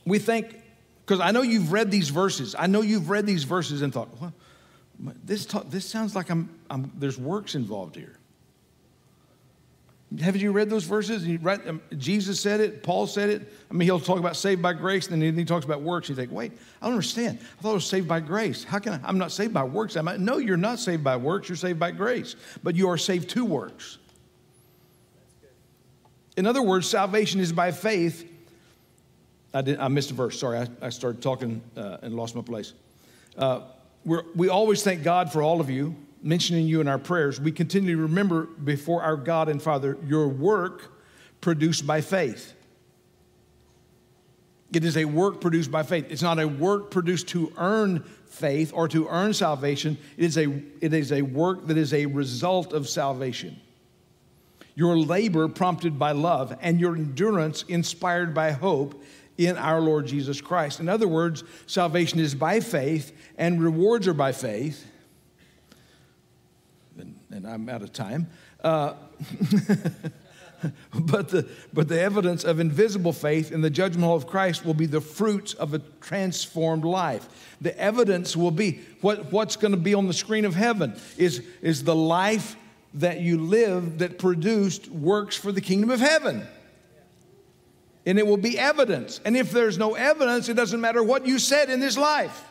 We 0.05 0.19
think 0.19 0.61
because 1.07 1.21
I 1.21 1.31
know 1.31 1.41
you've 1.41 1.73
read 1.73 1.91
these 1.91 2.11
verses. 2.11 2.55
I 2.59 2.67
know 2.67 2.83
you've 2.83 3.09
read 3.09 3.25
these 3.25 3.45
verses 3.45 3.81
and 3.81 3.95
thought, 3.95 4.11
well, 4.21 4.35
this, 5.25 5.47
talk, 5.47 5.71
this 5.71 5.87
sounds 5.87 6.15
like 6.15 6.29
I'm, 6.29 6.51
I'm, 6.69 6.93
there's 6.99 7.17
works 7.17 7.55
involved 7.55 7.97
here. 7.97 8.19
Haven't 10.21 10.41
you 10.41 10.53
read 10.53 10.71
those 10.71 10.85
verses? 10.85 11.27
Read, 11.39 11.67
um, 11.67 11.81
Jesus 11.97 12.41
said 12.41 12.61
it, 12.61 12.83
Paul 12.83 13.07
said 13.07 13.31
it. 13.31 13.53
I 13.71 13.75
mean, 13.75 13.87
he'll 13.87 13.99
talk 13.99 14.19
about 14.19 14.37
saved 14.37 14.63
by 14.63 14.73
grace, 14.73 15.09
and 15.09 15.21
then 15.21 15.37
he 15.37 15.45
talks 15.45 15.65
about 15.65 15.81
works. 15.81 16.09
You 16.09 16.15
think, 16.15 16.31
wait, 16.31 16.53
I 16.81 16.87
don't 16.87 16.95
understand. 16.95 17.39
I 17.59 17.63
thought 17.63 17.71
I 17.71 17.75
was 17.75 17.87
saved 17.87 18.07
by 18.07 18.21
grace. 18.21 18.65
How 18.65 18.79
can 18.79 18.95
I? 18.95 19.01
I'm 19.05 19.19
not 19.19 19.33
saved 19.33 19.55
by 19.55 19.65
works. 19.65 19.97
I'm 19.97 20.05
not, 20.05 20.21
no, 20.21 20.39
you're 20.39 20.57
not 20.57 20.79
saved 20.79 21.03
by 21.03 21.17
works. 21.17 21.49
You're 21.49 21.57
saved 21.57 21.79
by 21.79 21.91
grace, 21.91 22.37
but 22.63 22.77
you 22.77 22.89
are 22.89 22.99
saved 22.99 23.31
to 23.31 23.45
works. 23.45 23.99
In 26.37 26.47
other 26.47 26.63
words, 26.63 26.89
salvation 26.89 27.41
is 27.41 27.53
by 27.53 27.71
faith 27.73 28.31
I, 29.55 29.63
did, 29.63 29.79
I 29.79 29.87
missed 29.89 30.11
a 30.11 30.15
verse. 30.15 30.39
Sorry, 30.39 30.59
I, 30.59 30.69
I 30.83 30.89
started 30.89 31.23
talking 31.23 31.63
uh, 31.77 31.99
and 32.03 32.15
lost 32.15 32.35
my 32.35 32.43
place. 32.43 32.75
Uh, 33.39 33.61
we 34.05 34.49
always 34.49 34.83
thank 34.83 35.03
God 35.03 35.33
for 35.33 35.43
all 35.43 35.61
of 35.61 35.71
you, 35.71 35.97
mentioning 36.25 36.67
you 36.67 36.81
in 36.81 36.89
our 36.89 36.99
prayers. 36.99 37.39
We 37.39 37.53
continue 37.53 37.97
to 37.97 38.03
remember 38.03 38.45
before 38.47 39.03
our 39.03 39.17
God 39.17 39.49
and 39.49 39.63
Father 39.63 39.99
your 40.07 40.27
work 40.27 40.91
produced 41.41 41.87
by 41.87 42.01
faith. 42.01 42.55
It 44.73 44.85
is 44.85 44.97
a 44.97 45.05
work 45.05 45.41
produced 45.41 45.71
by 45.71 45.83
faith. 45.85 46.07
It's 46.09 46.23
not 46.23 46.41
a 46.41 46.49
work 46.49 46.91
produced 46.91 47.29
to 47.29 47.53
earn 47.59 48.03
faith 48.27 48.73
or 48.75 48.89
to 48.89 49.07
earn 49.09 49.35
salvation. 49.35 49.99
It 50.17 50.25
is 50.25 50.39
a, 50.39 50.63
it 50.81 50.95
is 50.95 51.13
a 51.13 51.23
work 51.23 51.67
that 51.67 51.77
is 51.77 51.93
a 51.93 52.07
result 52.07 52.73
of 52.73 52.89
salvation. 52.89 53.61
Your 54.75 54.97
labor 54.97 55.47
prompted 55.47 55.99
by 55.99 56.13
love 56.13 56.57
and 56.61 56.81
your 56.81 56.97
endurance 56.97 57.65
inspired 57.69 58.35
by 58.35 58.51
hope 58.51 59.01
in 59.37 59.57
our 59.57 59.81
Lord 59.81 60.07
Jesus 60.07 60.41
Christ. 60.41 60.81
In 60.81 60.89
other 60.89 61.07
words, 61.07 61.45
salvation 61.67 62.19
is 62.19 62.35
by 62.35 62.61
faith 62.61 63.13
and 63.37 63.63
rewards 63.63 64.09
are 64.09 64.15
by 64.15 64.33
faith. 64.33 64.91
And, 67.35 67.47
I'm 67.49 67.69
out 67.69 67.83
of 67.83 67.93
time. 67.93 68.29
Uh, 68.63 68.95
but, 70.95 71.29
the, 71.31 71.49
but 71.73 71.89
the 71.89 72.01
evidence 72.01 72.45
of 72.45 72.61
invisible 72.61 73.13
faith 73.13 73.51
in 73.51 73.61
the 73.61 73.71
judgment 73.71 74.05
hall 74.05 74.15
of 74.15 74.29
Christ 74.29 74.65
will 74.65 74.75
be 74.75 74.87
the 74.87 75.01
fruits 75.01 75.53
of 75.55 75.75
a 75.75 75.81
transformed 76.01 76.85
life. 76.85 77.57
The 77.61 77.77
evidence 77.77 78.37
will 78.37 78.53
be 78.53 78.83
what, 79.01 79.33
what's 79.33 79.57
going 79.57 79.73
to 79.73 79.79
be 79.79 79.95
on 79.95 80.07
the 80.07 80.15
screen 80.15 80.45
of 80.45 80.55
heaven 80.55 80.95
is, 81.19 81.43
is 81.61 81.83
the 81.83 81.97
life 81.97 82.55
that 82.95 83.21
you 83.21 83.41
live 83.41 83.99
that 83.99 84.21
produced 84.21 84.89
works 84.89 85.37
for 85.37 85.51
the 85.51 85.61
kingdom 85.61 85.91
of 85.91 85.99
heaven 85.99 86.47
and 88.07 88.19
it 88.19 88.27
will 88.27 88.37
be 88.37 88.59
evidence. 88.59 89.21
And 89.25 89.37
if 89.37 89.51
there's 89.51 89.79
no 89.79 89.95
evidence, 89.95 90.49
it 90.49 90.55
doesn't 90.55 90.81
matter 90.81 91.03
what 91.03 91.27
you 91.27 91.39
said 91.39 91.71
in 91.71 91.81
this 91.81 91.97
life. 91.97 92.45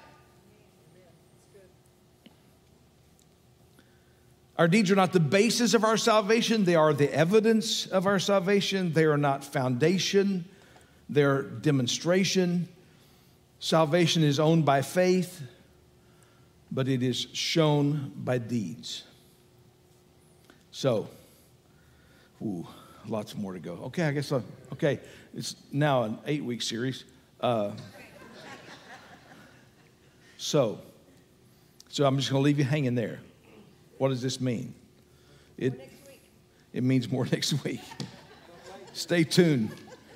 Our 4.63 4.69
deeds 4.69 4.89
are 4.91 4.95
not 4.95 5.12
the 5.12 5.19
basis 5.19 5.73
of 5.73 5.84
our 5.84 5.97
salvation, 5.97 6.63
they 6.63 6.76
are 6.76 6.93
the 6.93 7.13
evidence 7.13 7.86
of 7.86 8.08
our 8.08 8.17
salvation. 8.17 8.93
They 8.93 9.04
are 9.04 9.17
not 9.17 9.43
foundation, 9.43 10.45
they're 11.10 11.41
demonstration. 11.41 12.69
Salvation 13.60 14.23
is 14.23 14.39
owned 14.39 14.63
by 14.63 14.82
faith, 14.82 15.41
but 16.71 16.88
it 16.88 17.04
is 17.04 17.28
shown 17.34 18.13
by 18.15 18.38
deeds. 18.38 19.04
So, 20.71 21.10
ooh, 22.41 22.65
lots 23.06 23.36
more 23.36 23.52
to 23.52 23.60
go. 23.60 23.73
Okay, 23.88 24.06
I 24.06 24.12
guess, 24.12 24.32
I'll, 24.32 24.45
okay. 24.71 25.02
It's 25.36 25.58
now 25.73 26.04
an 26.04 26.19
eight 26.26 26.45
week 26.45 26.62
series. 26.62 27.04
Uh, 27.41 27.71
so, 30.38 30.80
so 31.89 32.06
I'm 32.06 32.15
just 32.15 32.32
going 32.32 32.39
to 32.39 32.45
leave 32.45 32.60
you 32.60 32.63
hanging 32.63 32.95
there. 32.95 33.19
What 34.04 34.10
does 34.10 34.22
this 34.22 34.42
mean? 34.42 34.76
It, 35.58 35.89
it 36.74 36.84
means 36.84 37.10
more 37.10 37.26
next 37.32 37.63
week. 37.63 37.80
Stay 38.92 39.24
tuned. 39.24 39.72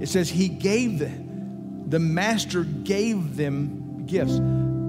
It 0.00 0.08
says 0.08 0.28
he 0.28 0.48
gave 0.48 0.98
the, 0.98 1.12
the 1.86 2.00
master 2.00 2.64
gave 2.64 3.36
them 3.36 4.06
gifts. 4.06 4.40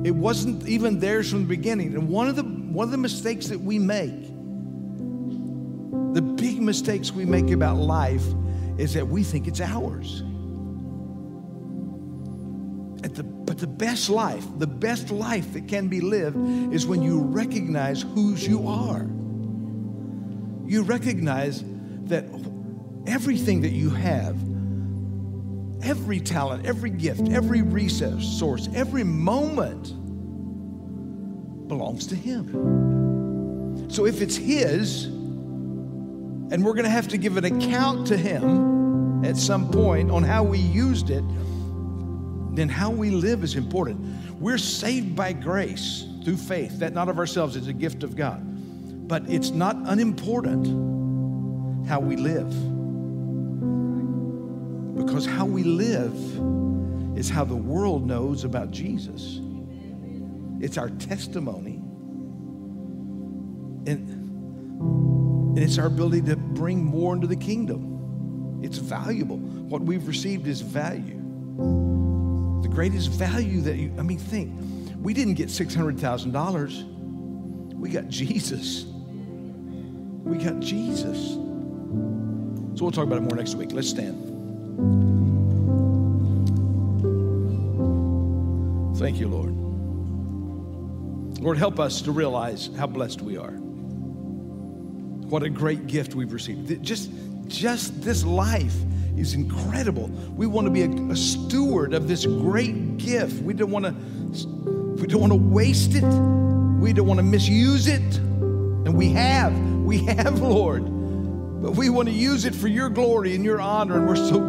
It 0.04 0.15
wasn't 0.15 0.67
even 0.67 1.00
theirs 1.00 1.30
from 1.30 1.44
the 1.44 1.48
beginning. 1.48 1.94
And 1.94 2.10
one 2.10 2.28
of 2.28 2.36
the 2.36 2.61
one 2.73 2.88
of 2.88 2.91
the 2.91 2.97
mistakes 2.97 3.47
that 3.47 3.60
we 3.60 3.79
make, 3.79 4.27
the 6.13 6.21
big 6.21 6.62
mistakes 6.62 7.12
we 7.12 7.25
make 7.25 7.49
about 7.51 7.77
life, 7.77 8.23
is 8.77 8.93
that 8.93 9.07
we 9.07 9.23
think 9.23 9.47
it's 9.47 9.62
ours. 9.62 10.23
The, 13.01 13.23
but 13.23 13.57
the 13.57 13.67
best 13.67 14.10
life, 14.10 14.45
the 14.57 14.67
best 14.67 15.12
life 15.12 15.51
that 15.53 15.67
can 15.67 15.89
be 15.89 15.99
lived 15.99 16.38
is 16.73 16.88
when 16.88 17.01
you 17.01 17.19
recognize 17.19 18.03
whose 18.03 18.47
you 18.47 18.67
are. 18.69 19.01
You 20.65 20.84
recognize 20.84 21.62
that 22.05 22.25
everything 23.05 23.62
that 23.62 23.71
you 23.71 23.89
have 23.89 24.38
Every 25.84 26.19
talent, 26.19 26.65
every 26.65 26.91
gift, 26.91 27.29
every 27.29 27.63
resource, 27.63 28.25
source, 28.25 28.69
every 28.75 29.03
moment 29.03 29.93
belongs 31.71 32.05
to 32.07 32.15
Him. 32.15 33.88
So 33.89 34.05
if 34.05 34.21
it's 34.21 34.36
His, 34.36 35.05
and 35.05 36.65
we're 36.65 36.73
going 36.73 36.84
to 36.84 36.89
have 36.89 37.07
to 37.07 37.17
give 37.17 37.38
an 37.38 37.45
account 37.45 38.07
to 38.07 38.17
Him 38.17 39.23
at 39.23 39.38
some 39.38 39.71
point 39.71 40.12
on 40.12 40.21
how 40.21 40.43
we 40.43 40.57
used 40.60 41.10
it, 41.10 41.23
then 42.57 42.67
how 42.67 42.91
we 42.91 43.10
live 43.10 43.45
is 43.45 43.55
important. 43.55 44.01
We're 44.38 44.57
saved 44.57 45.15
by 45.15 45.31
grace 45.31 46.05
through 46.25 46.36
faith, 46.36 46.79
that 46.79 46.93
not 46.93 47.07
of 47.07 47.17
ourselves, 47.17 47.55
is 47.55 47.69
a 47.69 47.73
gift 47.73 48.03
of 48.03 48.17
God. 48.17 48.41
But 49.07 49.29
it's 49.29 49.51
not 49.51 49.77
unimportant 49.86 50.67
how 51.88 52.01
we 52.01 52.17
live. 52.17 52.49
Because 54.97 55.25
how 55.25 55.45
we 55.45 55.63
live 55.63 56.13
is 57.17 57.29
how 57.29 57.45
the 57.45 57.55
world 57.55 58.05
knows 58.05 58.43
about 58.43 58.71
Jesus. 58.71 59.39
It's 60.62 60.78
our 60.78 60.89
testimony. 60.89 61.82
And, 63.88 65.58
and 65.58 65.60
it's 65.60 65.80
our 65.80 65.88
ability 65.88 66.21
to 66.30 66.36
bring 66.36 66.84
more 66.84 67.15
into 67.15 67.28
the 67.28 67.36
kingdom. 67.36 68.60
It's 68.62 68.78
valuable. 68.78 69.38
What 69.38 69.82
we've 69.82 70.08
received 70.08 70.45
is 70.45 70.62
value. 70.62 71.17
The 72.62 72.69
greatest 72.69 73.10
value 73.10 73.62
that 73.62 73.78
you, 73.78 73.91
I 73.97 74.04
mean, 74.04 74.19
think, 74.19 74.54
we 74.97 75.15
didn't 75.15 75.34
get 75.34 75.50
$600,000. 75.50 77.74
We 77.74 77.89
got 77.89 78.08
Jesus. 78.08 78.86
We 78.86 80.38
got 80.38 80.60
Jesus. 80.60 81.34
So 82.76 82.86
we'll 82.86 82.91
talk 82.91 83.08
about 83.08 83.17
it 83.17 83.21
more 83.21 83.36
next 83.36 83.56
week. 83.56 83.71
Let's 83.71 83.89
stand. 83.89 84.28
Thank 89.00 89.19
you, 89.19 89.28
Lord. 89.28 89.61
Lord, 91.41 91.58
help 91.58 91.80
us 91.80 92.04
to 92.04 92.12
realize 92.12 92.69
how 92.77 92.86
blessed 92.86 93.21
we 93.21 93.36
are. 93.36 93.51
What 95.27 95.41
a 95.41 95.49
great 95.49 95.88
gift 95.88 96.13
we've 96.13 96.32
received. 96.32 96.84
Just, 96.84 97.10
just 97.47 97.99
this 98.01 98.23
life 98.23 98.75
is 99.17 99.34
incredible. 99.34 100.08
We 100.36 100.45
want 100.45 100.67
to 100.67 100.71
be 100.71 100.84
a, 100.84 101.12
a 101.12 101.15
steward 101.15 101.95
of 101.95 102.08
this 102.08 102.27
great 102.27 102.97
gift. 102.97 103.41
We 103.41 103.54
don't 103.54 103.71
want 103.71 103.86
to 103.86 103.95
we 105.01 105.08
don't 105.08 105.21
want 105.21 105.34
to 105.34 105.39
waste 105.39 105.95
it. 105.95 106.04
We 106.04 106.93
don't 106.93 107.08
want 107.08 107.17
to 107.17 107.23
misuse 107.23 107.88
it. 107.88 108.17
And 108.17 108.95
we 108.95 109.10
have. 109.13 109.58
We 109.58 109.97
have, 110.06 110.39
Lord. 110.39 110.84
But 110.84 111.71
we 111.71 111.89
want 111.89 112.08
to 112.08 112.13
use 112.13 112.45
it 112.45 112.54
for 112.54 112.67
your 112.67 112.89
glory 112.89 113.34
and 113.34 113.43
your 113.43 113.60
honor. 113.60 113.97
And 113.97 114.08
we're 114.08 114.15
so 114.15 114.39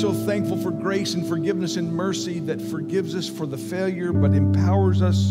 so 0.00 0.12
thankful 0.12 0.56
for 0.56 0.70
grace 0.70 1.14
and 1.14 1.26
forgiveness 1.26 1.76
and 1.76 1.92
mercy 1.92 2.38
that 2.38 2.62
forgives 2.62 3.16
us 3.16 3.28
for 3.28 3.46
the 3.46 3.58
failure, 3.58 4.12
but 4.12 4.32
empowers 4.32 5.02
us 5.02 5.30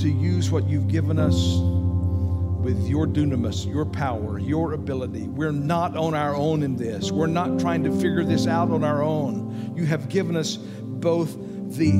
to 0.00 0.08
use 0.08 0.50
what 0.50 0.64
you've 0.68 0.88
given 0.88 1.16
us 1.16 1.58
with 2.64 2.88
your 2.88 3.06
dunamis, 3.06 3.64
your 3.72 3.84
power, 3.84 4.40
your 4.40 4.72
ability. 4.72 5.28
We're 5.28 5.52
not 5.52 5.96
on 5.96 6.12
our 6.12 6.34
own 6.34 6.64
in 6.64 6.74
this. 6.74 7.12
We're 7.12 7.28
not 7.28 7.60
trying 7.60 7.84
to 7.84 7.92
figure 7.92 8.24
this 8.24 8.48
out 8.48 8.70
on 8.70 8.82
our 8.82 9.00
own. 9.00 9.74
You 9.76 9.84
have 9.86 10.08
given 10.08 10.34
us 10.34 10.56
both 10.56 11.36
the, 11.76 11.92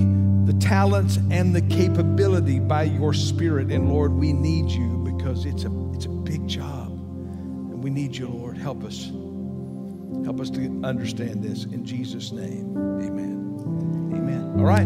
the 0.46 0.59
talents 0.59 1.18
and 1.30 1.54
the 1.54 1.62
capability 1.62 2.59
by 2.59 2.82
your 2.82 3.14
spirit. 3.14 3.70
And 3.70 3.88
Lord, 3.88 4.12
we 4.12 4.32
need 4.32 4.68
you 4.68 4.98
because 5.16 5.46
it's 5.46 5.62
a, 5.62 5.92
it's 5.94 6.06
a 6.06 6.09
big 6.09 6.48
job. 6.48 6.88
And 6.88 7.85
we 7.85 7.90
need 7.90 8.16
you, 8.16 8.26
Lord. 8.26 8.59
Help 8.59 8.82
us. 8.82 9.12
Help 10.26 10.40
us 10.40 10.50
to 10.50 10.80
understand 10.82 11.40
this 11.40 11.66
in 11.66 11.84
Jesus' 11.84 12.32
name. 12.32 12.76
Amen. 12.76 14.12
Amen. 14.12 14.54
All 14.58 14.64
right. 14.64 14.84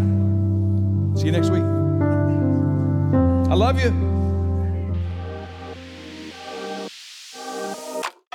See 1.19 1.25
you 1.25 1.33
next 1.33 1.49
week. 1.49 1.63
I 3.51 3.55
love 3.55 3.81
you. 3.81 3.89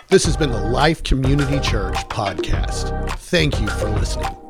This 0.07 0.25
has 0.25 0.35
been 0.35 0.51
the 0.51 0.57
Life 0.57 1.03
Community 1.03 1.59
Church 1.59 1.95
podcast. 2.09 3.07
Thank 3.19 3.61
you 3.61 3.67
for 3.67 3.87
listening. 3.91 4.44